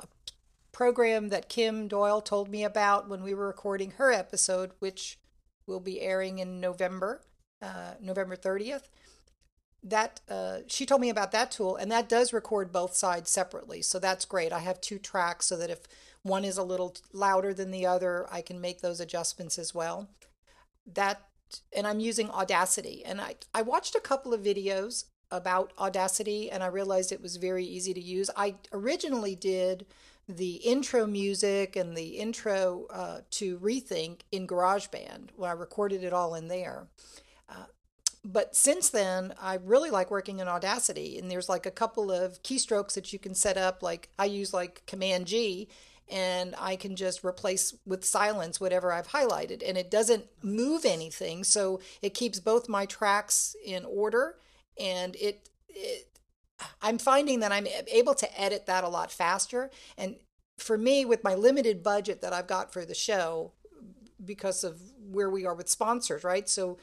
program 0.71 1.29
that 1.31 1.49
Kim 1.49 1.89
Doyle 1.89 2.21
told 2.21 2.49
me 2.49 2.65
about 2.65 3.09
when 3.09 3.23
we 3.23 3.35
were 3.35 3.47
recording 3.47 3.93
her 3.93 4.13
episode, 4.13 4.71
which 4.79 5.19
will 5.67 5.81
be 5.81 6.01
airing 6.01 6.39
in 6.39 6.61
November, 6.61 7.23
uh, 7.61 7.95
November 8.01 8.37
30th 8.37 8.83
that 9.83 10.21
uh, 10.29 10.59
she 10.69 10.87
told 10.87 11.01
me 11.01 11.11
about 11.11 11.33
that 11.33 11.51
tool 11.51 11.77
and 11.77 11.91
that 11.91 12.09
does 12.09 12.33
record 12.33 12.73
both 12.73 12.95
sides 12.95 13.31
separately 13.31 13.83
so 13.83 13.99
that's 13.99 14.25
great 14.25 14.53
i 14.53 14.61
have 14.61 14.81
two 14.81 14.99
tracks 14.99 15.47
so 15.47 15.57
that 15.57 15.71
if 15.71 15.81
one 16.23 16.45
is 16.45 16.57
a 16.57 16.63
little 16.63 16.97
louder 17.13 17.53
than 17.53 17.71
the 17.71 17.87
other. 17.87 18.27
I 18.31 18.43
can 18.43 18.61
make 18.61 18.81
those 18.81 19.01
adjustments 19.01 19.59
as 19.59 19.75
well. 19.75 20.09
That 20.87 21.23
and 21.77 21.87
i'm 21.87 22.01
using 22.01 22.31
audacity. 22.31 23.03
And 23.05 23.21
i 23.21 23.35
i 23.55 23.63
watched 23.63 23.95
a 23.95 24.01
couple 24.01 24.33
of 24.33 24.43
videos 24.43 25.05
about 25.31 25.73
audacity 25.79 26.51
and 26.51 26.63
i 26.63 26.67
realized 26.67 27.13
it 27.13 27.23
was 27.23 27.37
very 27.37 27.65
easy 27.65 27.95
to 27.95 28.01
use. 28.01 28.31
I 28.37 28.57
originally 28.73 29.35
did 29.35 29.87
the 30.29 30.55
intro 30.57 31.07
music 31.07 31.75
and 31.75 31.97
the 31.97 32.11
intro 32.19 32.87
uh, 32.91 33.21
to 33.31 33.59
rethink 33.59 34.21
in 34.31 34.47
garageband 34.47 35.31
when 35.37 35.51
i 35.51 35.55
recorded 35.55 36.05
it 36.05 36.13
all 36.13 36.35
in 36.35 36.49
there. 36.49 36.87
Uh, 37.49 37.65
but 38.25 38.55
since 38.55 38.89
then, 38.89 39.35
I 39.41 39.59
really 39.65 39.91
like 39.91 40.11
working 40.11 40.39
in 40.39 40.47
Audacity, 40.47 41.19
and 41.19 41.29
there's 41.29 41.49
like 41.49 41.67
a 41.67 41.73
couple 41.73 42.13
of 42.13 42.41
keystrokes 42.45 42.95
that 42.95 43.13
you 43.13 43.19
can 43.19 43.35
set 43.35 43.57
up. 43.57 43.83
Like 43.83 44.11
I 44.17 44.27
use 44.27 44.55
like 44.55 44.85
Command 44.87 45.27
G, 45.27 45.69
and 46.11 46.55
I 46.59 46.77
can 46.77 46.97
just 46.97 47.25
replace 47.25 47.75
with 47.87 48.05
silence 48.05 48.61
whatever 48.61 48.93
I've 48.93 49.09
highlighted, 49.09 49.63
and 49.67 49.77
it 49.79 49.91
doesn't 49.91 50.27
move 50.43 50.85
anything, 50.85 51.45
so 51.45 51.81
it 52.01 52.15
keeps 52.15 52.41
both 52.41 52.69
my 52.69 52.87
tracks 52.87 53.57
in 53.65 53.85
order, 53.85 54.37
and 54.79 55.17
it, 55.17 55.49
it 55.69 56.09
I'm 56.81 56.99
finding 56.99 57.41
that 57.41 57.53
I'm 57.53 57.67
able 57.91 58.15
to 58.15 58.41
edit 58.41 58.67
that 58.67 58.85
a 58.85 58.89
lot 58.89 59.11
faster, 59.11 59.71
and 59.97 60.17
for 60.59 60.79
me, 60.79 61.05
with 61.05 61.25
my 61.25 61.35
limited 61.35 61.83
budget 61.83 62.21
that 62.21 62.33
I've 62.33 62.47
got 62.47 62.73
for 62.73 62.85
the 62.85 62.95
show, 62.95 63.53
because 64.25 64.63
of 64.63 64.81
where 65.11 65.31
we 65.31 65.45
are 65.45 65.55
with 65.55 65.69
sponsors, 65.69 66.23
right? 66.23 66.49
So 66.49 66.79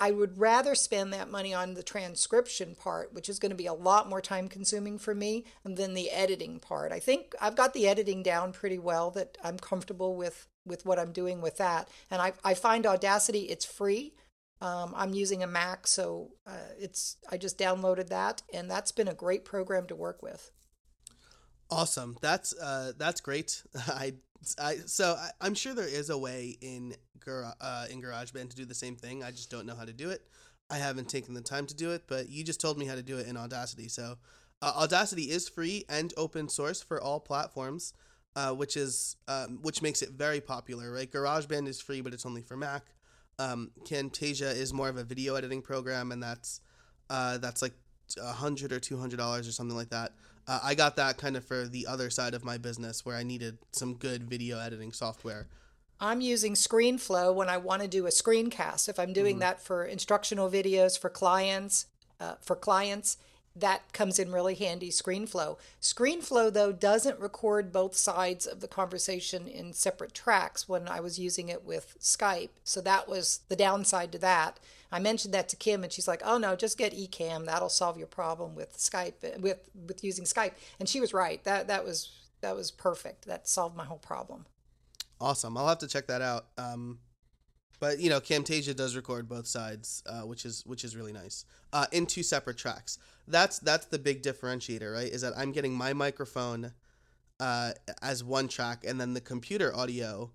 I 0.00 0.12
would 0.12 0.38
rather 0.38 0.74
spend 0.74 1.12
that 1.12 1.30
money 1.30 1.52
on 1.52 1.74
the 1.74 1.82
transcription 1.82 2.76
part, 2.76 3.12
which 3.12 3.28
is 3.28 3.38
going 3.38 3.50
to 3.50 3.56
be 3.56 3.66
a 3.66 3.72
lot 3.72 4.08
more 4.08 4.20
time 4.20 4.48
consuming 4.48 4.96
for 4.98 5.14
me 5.14 5.44
than 5.64 5.94
the 5.94 6.10
editing 6.10 6.60
part. 6.60 6.92
I 6.92 7.00
think 7.00 7.34
I've 7.40 7.56
got 7.56 7.74
the 7.74 7.88
editing 7.88 8.22
down 8.22 8.52
pretty 8.52 8.78
well 8.78 9.10
that 9.12 9.36
I'm 9.42 9.58
comfortable 9.58 10.14
with 10.14 10.46
with 10.64 10.84
what 10.84 10.98
I'm 10.98 11.12
doing 11.12 11.40
with 11.40 11.56
that. 11.56 11.88
And 12.10 12.20
I, 12.20 12.34
I 12.44 12.54
find 12.54 12.86
Audacity, 12.86 13.44
it's 13.44 13.64
free. 13.64 14.14
Um, 14.60 14.92
I'm 14.96 15.14
using 15.14 15.42
a 15.42 15.46
Mac, 15.46 15.86
so 15.86 16.32
uh, 16.46 16.74
it's 16.78 17.16
I 17.30 17.36
just 17.36 17.58
downloaded 17.58 18.08
that, 18.08 18.42
and 18.52 18.70
that's 18.70 18.92
been 18.92 19.08
a 19.08 19.14
great 19.14 19.44
program 19.44 19.86
to 19.86 19.96
work 19.96 20.22
with. 20.22 20.50
Awesome. 21.70 22.16
That's 22.20 22.54
uh, 22.58 22.92
that's 22.96 23.20
great. 23.20 23.62
I 23.88 24.14
I, 24.60 24.76
so 24.86 25.16
I, 25.40 25.46
am 25.46 25.54
sure 25.54 25.74
there 25.74 25.88
is 25.88 26.10
a 26.10 26.18
way 26.18 26.56
in 26.60 26.94
Gar- 27.24 27.54
uh, 27.60 27.86
in 27.90 28.00
GarageBand 28.00 28.50
to 28.50 28.56
do 28.56 28.64
the 28.64 28.74
same 28.74 28.96
thing. 28.96 29.22
I 29.22 29.30
just 29.30 29.50
don't 29.50 29.66
know 29.66 29.74
how 29.74 29.84
to 29.84 29.92
do 29.92 30.10
it. 30.10 30.22
I 30.70 30.76
haven't 30.76 31.08
taken 31.08 31.34
the 31.34 31.40
time 31.40 31.66
to 31.66 31.74
do 31.74 31.92
it, 31.92 32.04
but 32.06 32.28
you 32.28 32.44
just 32.44 32.60
told 32.60 32.78
me 32.78 32.86
how 32.86 32.94
to 32.94 33.02
do 33.02 33.18
it 33.18 33.26
in 33.26 33.36
Audacity. 33.36 33.88
So 33.88 34.16
uh, 34.60 34.72
Audacity 34.76 35.24
is 35.24 35.48
free 35.48 35.84
and 35.88 36.12
open 36.16 36.48
source 36.48 36.82
for 36.82 37.00
all 37.00 37.20
platforms, 37.20 37.94
uh, 38.36 38.52
which 38.52 38.76
is 38.76 39.16
um, 39.26 39.58
which 39.62 39.82
makes 39.82 40.02
it 40.02 40.10
very 40.10 40.40
popular. 40.40 40.92
Right? 40.92 41.10
GarageBand 41.10 41.68
is 41.68 41.80
free, 41.80 42.00
but 42.00 42.12
it's 42.12 42.26
only 42.26 42.42
for 42.42 42.56
Mac. 42.56 42.84
Um, 43.38 43.70
Camtasia 43.84 44.54
is 44.54 44.72
more 44.72 44.88
of 44.88 44.96
a 44.96 45.04
video 45.04 45.36
editing 45.36 45.62
program, 45.62 46.12
and 46.12 46.22
that's 46.22 46.60
uh, 47.08 47.38
that's 47.38 47.62
like 47.62 47.74
a 48.20 48.32
hundred 48.32 48.72
or 48.72 48.80
two 48.80 48.98
hundred 48.98 49.16
dollars 49.16 49.48
or 49.48 49.52
something 49.52 49.76
like 49.76 49.90
that. 49.90 50.12
Uh, 50.48 50.60
I 50.62 50.74
got 50.74 50.96
that 50.96 51.18
kind 51.18 51.36
of 51.36 51.44
for 51.44 51.68
the 51.68 51.86
other 51.86 52.08
side 52.08 52.32
of 52.32 52.42
my 52.42 52.56
business 52.56 53.04
where 53.04 53.16
I 53.16 53.22
needed 53.22 53.58
some 53.70 53.94
good 53.94 54.24
video 54.24 54.58
editing 54.58 54.92
software. 54.92 55.46
I'm 56.00 56.22
using 56.22 56.54
ScreenFlow 56.54 57.34
when 57.34 57.50
I 57.50 57.58
want 57.58 57.82
to 57.82 57.88
do 57.88 58.06
a 58.06 58.10
screencast. 58.10 58.88
If 58.88 58.98
I'm 58.98 59.12
doing 59.12 59.34
mm-hmm. 59.34 59.40
that 59.40 59.60
for 59.60 59.84
instructional 59.84 60.50
videos 60.50 60.98
for 60.98 61.10
clients, 61.10 61.86
uh, 62.18 62.34
for 62.40 62.56
clients, 62.56 63.18
that 63.54 63.92
comes 63.92 64.18
in 64.18 64.32
really 64.32 64.54
handy 64.54 64.90
ScreenFlow. 64.90 65.58
ScreenFlow 65.82 66.52
though 66.52 66.72
doesn't 66.72 67.18
record 67.18 67.72
both 67.72 67.96
sides 67.96 68.46
of 68.46 68.60
the 68.60 68.68
conversation 68.68 69.48
in 69.48 69.72
separate 69.72 70.14
tracks 70.14 70.68
when 70.68 70.88
I 70.88 71.00
was 71.00 71.18
using 71.18 71.48
it 71.48 71.64
with 71.64 71.96
Skype. 72.00 72.50
So 72.64 72.80
that 72.82 73.08
was 73.08 73.40
the 73.48 73.56
downside 73.56 74.12
to 74.12 74.18
that. 74.18 74.60
I 74.90 74.98
mentioned 74.98 75.34
that 75.34 75.48
to 75.50 75.56
Kim, 75.56 75.84
and 75.84 75.92
she's 75.92 76.08
like, 76.08 76.22
"Oh 76.24 76.38
no, 76.38 76.56
just 76.56 76.78
get 76.78 76.92
Ecamm. 76.92 77.46
That'll 77.46 77.68
solve 77.68 77.98
your 77.98 78.06
problem 78.06 78.54
with 78.54 78.76
Skype 78.76 79.40
with 79.40 79.58
with 79.86 80.02
using 80.02 80.24
Skype." 80.24 80.52
And 80.80 80.88
she 80.88 81.00
was 81.00 81.12
right. 81.12 81.42
That 81.44 81.68
that 81.68 81.84
was 81.84 82.10
that 82.40 82.54
was 82.54 82.70
perfect. 82.70 83.26
That 83.26 83.48
solved 83.48 83.76
my 83.76 83.84
whole 83.84 83.98
problem. 83.98 84.46
Awesome. 85.20 85.56
I'll 85.56 85.68
have 85.68 85.78
to 85.78 85.88
check 85.88 86.06
that 86.06 86.22
out. 86.22 86.46
Um, 86.56 87.00
but 87.80 88.00
you 88.00 88.10
know, 88.10 88.20
Camtasia 88.20 88.74
does 88.74 88.96
record 88.96 89.28
both 89.28 89.46
sides, 89.46 90.02
uh, 90.06 90.22
which 90.22 90.44
is 90.44 90.64
which 90.66 90.84
is 90.84 90.96
really 90.96 91.12
nice. 91.12 91.44
Uh, 91.72 91.86
in 91.92 92.06
two 92.06 92.22
separate 92.22 92.56
tracks. 92.56 92.98
That's 93.26 93.58
that's 93.58 93.86
the 93.86 93.98
big 93.98 94.22
differentiator, 94.22 94.92
right? 94.92 95.10
Is 95.10 95.20
that 95.20 95.34
I'm 95.36 95.52
getting 95.52 95.74
my 95.74 95.92
microphone 95.92 96.72
uh, 97.40 97.72
as 98.02 98.24
one 98.24 98.48
track, 98.48 98.84
and 98.86 99.00
then 99.00 99.14
the 99.14 99.20
computer 99.20 99.74
audio 99.74 100.30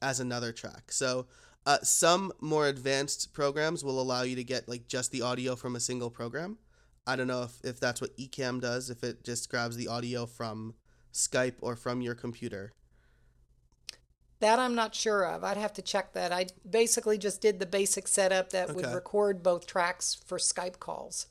as 0.00 0.20
another 0.20 0.52
track. 0.52 0.90
So 0.92 1.26
uh, 1.68 1.78
some 1.82 2.32
more 2.40 2.66
advanced 2.66 3.34
programs 3.34 3.84
will 3.84 4.00
allow 4.00 4.22
you 4.22 4.34
to 4.34 4.42
get 4.42 4.66
like 4.70 4.88
just 4.88 5.12
the 5.12 5.20
audio 5.20 5.54
from 5.54 5.76
a 5.76 5.80
single 5.80 6.08
program. 6.08 6.56
I 7.06 7.14
don't 7.14 7.26
know 7.26 7.42
if, 7.42 7.62
if 7.62 7.78
that's 7.78 8.00
what 8.00 8.16
Ecamm 8.16 8.58
does, 8.58 8.88
if 8.88 9.04
it 9.04 9.22
just 9.22 9.50
grabs 9.50 9.76
the 9.76 9.86
audio 9.86 10.24
from 10.24 10.72
Skype 11.12 11.56
or 11.60 11.76
from 11.76 12.00
your 12.00 12.14
computer. 12.14 12.72
That 14.40 14.58
I'm 14.58 14.74
not 14.74 14.94
sure 14.94 15.26
of. 15.26 15.44
I'd 15.44 15.58
have 15.58 15.74
to 15.74 15.82
check 15.82 16.14
that. 16.14 16.32
I 16.32 16.46
basically 16.68 17.18
just 17.18 17.42
did 17.42 17.58
the 17.58 17.66
basic 17.66 18.08
setup 18.08 18.48
that 18.50 18.70
okay. 18.70 18.76
would 18.76 18.94
record 18.94 19.42
both 19.42 19.66
tracks 19.66 20.14
for 20.14 20.38
Skype 20.38 20.78
calls. 20.78 21.26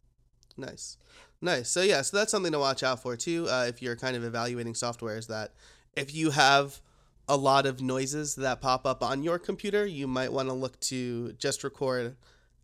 Nice. 0.56 0.98
Nice. 1.42 1.68
So, 1.68 1.82
yeah, 1.82 2.04
so 2.04 2.16
that's 2.16 2.30
something 2.30 2.52
to 2.52 2.60
watch 2.60 2.84
out 2.84 3.02
for 3.02 3.16
too 3.18 3.48
uh, 3.50 3.66
if 3.68 3.82
you're 3.82 3.96
kind 3.96 4.16
of 4.16 4.24
evaluating 4.24 4.76
software 4.76 5.18
is 5.18 5.26
that 5.28 5.54
if 5.96 6.14
you 6.14 6.30
have 6.30 6.80
a 7.28 7.36
lot 7.36 7.66
of 7.66 7.82
noises 7.82 8.36
that 8.36 8.62
pop 8.62 8.86
up 8.86 9.04
on 9.04 9.24
your 9.24 9.38
computer, 9.40 9.86
you 9.86 10.08
might 10.08 10.32
want 10.32 10.48
to 10.50 10.54
look 10.54 10.80
to 10.80 11.34
just 11.34 11.64
record 11.64 12.16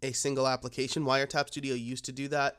a 0.02 0.12
single 0.13 0.47
application. 0.47 1.04
Wiretap 1.06 1.47
Studio 1.47 1.76
used 1.76 2.06
to 2.06 2.12
do 2.12 2.28
that. 2.30 2.58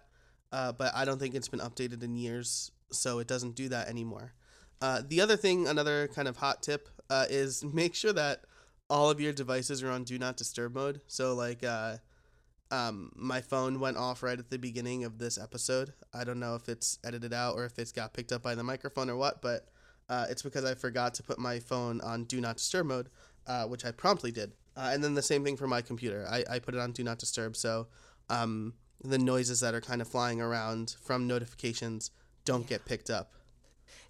uh, 0.53 0.73
but 0.73 0.95
I 0.95 1.05
don't 1.05 1.19
think 1.19 1.35
it's 1.35 1.49
been 1.49 1.61
updated 1.61 2.03
in 2.03 2.15
years, 2.17 2.71
so 2.93 3.19
it 3.19 3.27
doesn't 3.27 3.57
do 3.57 3.69
that 3.71 3.89
anymore. 3.89 4.33
Uh, 4.81 5.03
the 5.07 5.21
other 5.21 5.37
thing, 5.37 5.67
another 5.67 6.09
kind 6.09 6.29
of 6.29 6.37
hot 6.37 6.63
tip, 6.63 6.89
uh, 7.11 7.27
is 7.29 7.65
make 7.75 7.95
sure 7.95 8.13
that 8.13 8.43
all 8.89 9.11
of 9.11 9.21
your 9.21 9.33
devices 9.33 9.83
are 9.83 9.91
on 9.91 10.05
do 10.05 10.19
not 10.19 10.37
disturb 10.37 10.75
mode. 10.75 11.01
So 11.07 11.35
like, 11.35 11.65
uh, 11.65 11.97
um, 12.71 13.11
my 13.17 13.41
phone 13.41 13.81
went 13.81 13.97
off 13.97 14.23
right 14.23 14.39
at 14.39 14.51
the 14.51 14.59
beginning 14.59 15.05
of 15.05 15.19
this 15.19 15.39
episode. 15.39 15.93
I 16.13 16.25
don't 16.25 16.41
know 16.41 16.55
if 16.55 16.69
it's 16.69 16.99
edited 17.05 17.33
out 17.33 17.55
or 17.57 17.65
if 17.65 17.79
it's 17.79 17.93
got 17.93 18.13
picked 18.13 18.33
up 18.33 18.43
by 18.43 18.55
the 18.55 18.63
microphone 18.63 19.11
or 19.11 19.17
what, 19.17 19.43
but 19.43 19.69
uh, 20.09 20.27
it's 20.29 20.43
because 20.43 20.65
I 20.65 20.75
forgot 20.75 21.15
to 21.15 21.23
put 21.23 21.39
my 21.39 21.59
phone 21.59 22.01
on 22.01 22.25
do 22.25 22.41
not 22.41 22.57
disturb 22.57 22.87
mode, 22.87 23.09
uh, 23.47 23.65
which 23.65 23.85
I 23.85 23.91
promptly 23.91 24.31
did. 24.31 24.53
Uh, 24.77 24.91
and 24.93 25.05
then 25.05 25.15
the 25.15 25.23
same 25.23 25.45
thing 25.45 25.57
for 25.57 25.67
my 25.67 25.83
computer. 25.83 26.27
I, 26.29 26.45
I 26.51 26.59
put 26.59 26.75
it 26.75 26.81
on 26.81 26.93
do 26.93 27.05
not 27.05 27.19
disturb, 27.19 27.57
so 27.57 27.87
um, 28.29 28.75
the 29.03 29.19
noises 29.19 29.61
that 29.61 29.75
are 29.75 29.81
kind 29.81 30.01
of 30.01 30.09
flying 30.09 30.41
around 30.41 30.97
from 31.03 31.27
notifications 31.27 32.11
don't 32.45 32.67
get 32.67 32.85
picked 32.85 33.11
up. 33.11 33.33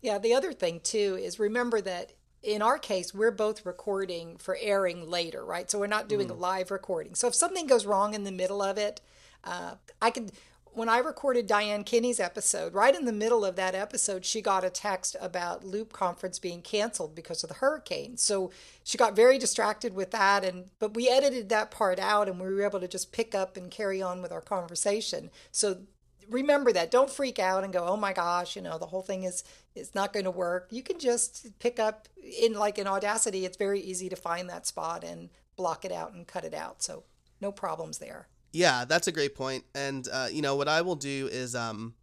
Yeah, 0.01 0.19
the 0.19 0.35
other 0.35 0.53
thing 0.53 0.81
too 0.81 1.19
is 1.21 1.39
remember 1.39 1.81
that 1.83 2.13
in 2.45 2.61
our 2.61 2.79
case, 2.79 3.15
we're 3.15 3.31
both 3.31 3.65
recording 3.65 4.37
for 4.37 4.57
airing 4.61 5.09
later, 5.09 5.45
right? 5.45 5.71
So 5.71 5.79
we're 5.79 5.87
not 5.87 6.09
doing 6.09 6.31
a 6.31 6.35
live 6.35 6.71
recording. 6.71 7.15
So 7.15 7.27
if 7.27 7.35
something 7.35 7.67
goes 7.67 7.87
wrong 7.87 8.13
in 8.13 8.25
the 8.25 8.33
middle 8.33 8.63
of 8.63 8.77
it, 8.77 9.01
uh, 9.43 9.77
I 10.01 10.11
could. 10.11 10.33
When 10.75 10.89
I 10.89 10.99
recorded 10.99 11.47
Diane 11.47 11.85
Kinney's 11.85 12.19
episode, 12.19 12.75
right 12.75 12.97
in 12.97 13.05
the 13.05 13.13
middle 13.13 13.45
of 13.45 13.55
that 13.55 13.77
episode, 13.77 14.25
she 14.25 14.43
got 14.43 14.65
a 14.65 14.71
text 14.71 15.15
about 15.21 15.63
Loop 15.63 15.93
Conference 15.93 16.41
being 16.41 16.63
canceled 16.63 17.15
because 17.15 17.45
of 17.45 17.49
the 17.49 17.55
hurricane. 17.55 18.17
So 18.17 18.51
she 18.83 18.99
got 18.99 19.15
very 19.15 19.39
distracted 19.39 19.95
with 19.95 20.11
that, 20.11 20.45
and 20.45 20.71
but 20.81 20.95
we 20.95 21.09
edited 21.09 21.49
that 21.51 21.71
part 21.71 22.01
out, 22.01 22.29
and 22.29 22.41
we 22.41 22.53
were 22.53 22.65
able 22.65 22.81
to 22.81 22.89
just 22.89 23.13
pick 23.13 23.37
up 23.37 23.57
and 23.57 23.71
carry 23.71 24.03
on 24.03 24.21
with 24.21 24.33
our 24.33 24.41
conversation. 24.41 25.31
So 25.53 25.83
remember 26.29 26.73
that 26.73 26.91
don't 26.91 27.11
freak 27.11 27.39
out 27.39 27.65
and 27.65 27.73
go 27.75 27.85
oh 27.87 27.99
my 27.99 28.11
gosh 28.11 28.57
you 28.57 28.63
know 28.63 28.79
the 28.79 28.87
whole 28.87 29.03
thing 29.03 29.25
is 29.25 29.45
is 29.75 29.95
not 29.95 30.11
going 30.11 30.25
to 30.25 30.31
work 30.31 30.69
you 30.71 30.83
can 30.83 30.99
just 30.99 31.47
pick 31.59 31.79
up 31.79 32.09
in 32.17 32.55
like 32.55 32.79
in 32.79 32.87
audacity 32.87 33.45
it's 33.45 33.59
very 33.59 33.79
easy 33.79 34.09
to 34.09 34.17
find 34.17 34.49
that 34.49 34.67
spot 34.67 35.05
and 35.05 35.29
block 35.55 35.85
it 35.85 35.93
out 35.93 36.15
and 36.15 36.27
cut 36.27 36.43
it 36.43 36.55
out 36.55 36.83
so 36.83 37.03
no 37.43 37.53
problems 37.53 37.99
there 37.99 38.27
Yeah, 38.55 38.85
that's 38.85 39.09
a 39.09 39.13
great 39.13 39.35
point. 39.35 39.65
And 39.75 40.09
uh, 40.13 40.29
you 40.31 40.41
know 40.41 40.55
what 40.55 40.69
I 40.69 40.81
will 40.81 40.95
do 40.95 41.29
is, 41.31 41.57
um, 41.57 41.95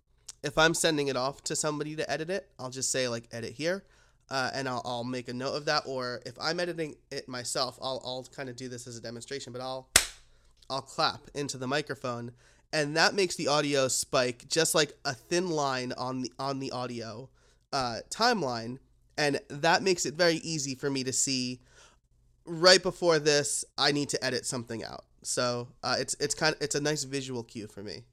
if 0.43 0.57
I'm 0.57 0.73
sending 0.73 1.07
it 1.07 1.15
off 1.15 1.41
to 1.45 1.55
somebody 1.55 1.95
to 1.95 2.11
edit 2.11 2.29
it, 2.29 2.49
I'll 2.59 2.69
just 2.69 2.91
say 2.91 3.07
like 3.07 3.29
edit 3.31 3.53
here, 3.53 3.85
uh, 4.29 4.51
and 4.53 4.67
I'll, 4.67 4.81
I'll 4.83 5.03
make 5.05 5.29
a 5.29 5.33
note 5.33 5.53
of 5.53 5.65
that. 5.65 5.83
Or 5.85 6.21
if 6.25 6.33
I'm 6.41 6.59
editing 6.59 6.95
it 7.09 7.29
myself, 7.29 7.79
I'll 7.81 8.01
I'll 8.05 8.27
kind 8.35 8.49
of 8.49 8.57
do 8.57 8.67
this 8.67 8.85
as 8.85 8.97
a 8.97 9.01
demonstration, 9.01 9.53
but 9.53 9.61
I'll 9.61 9.87
I'll 10.69 10.81
clap 10.81 11.21
into 11.33 11.57
the 11.57 11.67
microphone, 11.67 12.33
and 12.73 12.97
that 12.97 13.13
makes 13.13 13.37
the 13.37 13.47
audio 13.47 13.87
spike 13.87 14.49
just 14.49 14.75
like 14.75 14.91
a 15.05 15.13
thin 15.13 15.49
line 15.49 15.93
on 15.97 16.21
the 16.23 16.33
on 16.37 16.59
the 16.59 16.71
audio 16.71 17.29
uh, 17.71 17.99
timeline, 18.09 18.79
and 19.17 19.39
that 19.47 19.83
makes 19.83 20.05
it 20.05 20.15
very 20.15 20.35
easy 20.43 20.75
for 20.75 20.89
me 20.89 21.05
to 21.05 21.13
see 21.13 21.61
right 22.45 22.83
before 22.83 23.19
this 23.19 23.63
I 23.77 23.93
need 23.93 24.09
to 24.09 24.21
edit 24.21 24.45
something 24.45 24.83
out. 24.83 25.05
So 25.23 25.67
uh, 25.83 25.95
it's 25.99 26.15
it's 26.19 26.35
kind 26.35 26.55
of 26.55 26.61
it's 26.61 26.75
a 26.75 26.81
nice 26.81 27.03
visual 27.03 27.43
cue 27.43 27.67
for 27.67 27.83
me. 27.83 28.03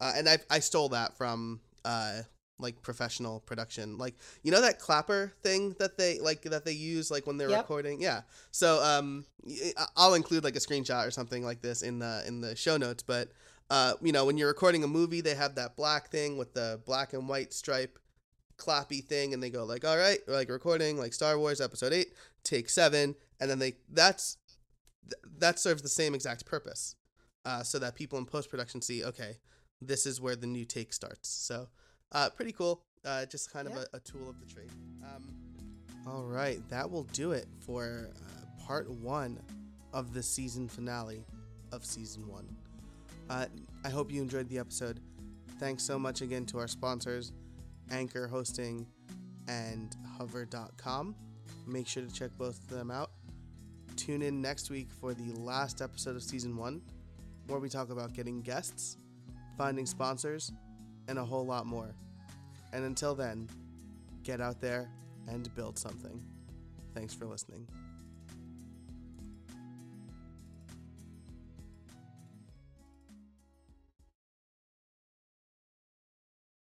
Uh, 0.00 0.12
and 0.16 0.28
I 0.28 0.38
I 0.50 0.58
stole 0.60 0.90
that 0.90 1.16
from 1.16 1.60
uh, 1.84 2.20
like 2.58 2.82
professional 2.82 3.40
production, 3.40 3.98
like 3.98 4.14
you 4.42 4.50
know 4.50 4.60
that 4.60 4.78
clapper 4.78 5.32
thing 5.42 5.74
that 5.78 5.96
they 5.96 6.18
like 6.20 6.42
that 6.42 6.64
they 6.64 6.72
use 6.72 7.10
like 7.10 7.26
when 7.26 7.36
they're 7.36 7.50
Yep. 7.50 7.62
recording. 7.62 8.00
Yeah. 8.00 8.22
So 8.50 8.82
um, 8.82 9.24
I'll 9.96 10.14
include 10.14 10.44
like 10.44 10.56
a 10.56 10.60
screenshot 10.60 11.06
or 11.06 11.10
something 11.10 11.44
like 11.44 11.62
this 11.62 11.82
in 11.82 11.98
the 11.98 12.22
in 12.26 12.40
the 12.40 12.54
show 12.54 12.76
notes. 12.76 13.02
But 13.02 13.30
uh, 13.70 13.94
you 14.02 14.12
know 14.12 14.24
when 14.26 14.36
you're 14.36 14.48
recording 14.48 14.84
a 14.84 14.88
movie, 14.88 15.20
they 15.20 15.34
have 15.34 15.54
that 15.54 15.76
black 15.76 16.10
thing 16.10 16.36
with 16.36 16.52
the 16.54 16.80
black 16.84 17.12
and 17.12 17.28
white 17.28 17.52
stripe 17.52 17.98
clappy 18.56 19.04
thing 19.04 19.34
and 19.34 19.42
they 19.42 19.50
go 19.50 19.64
like 19.64 19.84
all 19.84 19.96
right 19.96 20.20
like 20.28 20.48
recording 20.48 20.96
like 20.96 21.12
star 21.12 21.36
wars 21.36 21.60
episode 21.60 21.92
8 21.92 22.06
take 22.44 22.70
7 22.70 23.16
and 23.40 23.50
then 23.50 23.58
they 23.58 23.72
that's 23.92 24.36
th- 25.08 25.34
that 25.38 25.58
serves 25.58 25.82
the 25.82 25.88
same 25.88 26.14
exact 26.14 26.44
purpose 26.46 26.96
uh, 27.44 27.62
so 27.62 27.78
that 27.78 27.94
people 27.94 28.18
in 28.18 28.24
post-production 28.24 28.80
see 28.82 29.04
okay 29.04 29.38
this 29.80 30.06
is 30.06 30.20
where 30.20 30.36
the 30.36 30.46
new 30.46 30.64
take 30.64 30.92
starts 30.92 31.28
so 31.28 31.68
uh, 32.12 32.28
pretty 32.30 32.52
cool 32.52 32.82
uh, 33.04 33.26
just 33.26 33.52
kind 33.52 33.66
of 33.68 33.74
Yeah. 33.74 33.84
a, 33.92 33.96
a 33.96 34.00
tool 34.00 34.28
of 34.30 34.38
the 34.40 34.46
trade 34.46 34.70
um, 35.02 35.22
all 36.06 36.24
right 36.24 36.60
that 36.70 36.90
will 36.90 37.04
do 37.04 37.32
it 37.32 37.46
for 37.60 38.08
uh, 38.16 38.64
part 38.64 38.90
one 38.90 39.38
of 39.92 40.12
the 40.14 40.22
season 40.22 40.68
finale 40.68 41.24
of 41.72 41.84
season 41.84 42.26
one 42.28 42.48
uh, 43.30 43.46
i 43.84 43.88
hope 43.90 44.10
you 44.12 44.22
enjoyed 44.22 44.48
the 44.48 44.58
episode 44.58 45.00
thanks 45.60 45.82
so 45.82 45.98
much 45.98 46.20
again 46.22 46.44
to 46.46 46.58
our 46.58 46.68
sponsors 46.68 47.32
Anchor 47.90 48.26
Hosting, 48.26 48.86
and 49.46 49.94
Hover.com. 50.16 51.14
Make 51.66 51.86
sure 51.86 52.02
to 52.02 52.10
check 52.10 52.30
both 52.38 52.58
of 52.62 52.68
them 52.70 52.90
out. 52.90 53.10
Tune 53.96 54.22
in 54.22 54.42
next 54.42 54.70
week 54.70 54.88
for 55.00 55.14
the 55.14 55.32
last 55.34 55.80
episode 55.80 56.16
of 56.16 56.22
season 56.22 56.56
one, 56.56 56.82
where 57.46 57.60
we 57.60 57.68
talk 57.68 57.90
about 57.90 58.12
getting 58.12 58.42
guests, 58.42 58.96
finding 59.56 59.86
sponsors, 59.86 60.52
and 61.08 61.18
a 61.18 61.24
whole 61.24 61.46
lot 61.46 61.66
more. 61.66 61.94
And 62.72 62.84
until 62.84 63.14
then, 63.14 63.48
get 64.22 64.40
out 64.40 64.60
there 64.60 64.90
and 65.28 65.54
build 65.54 65.78
something. 65.78 66.22
Thanks 66.94 67.14
for 67.14 67.26
listening. 67.26 67.66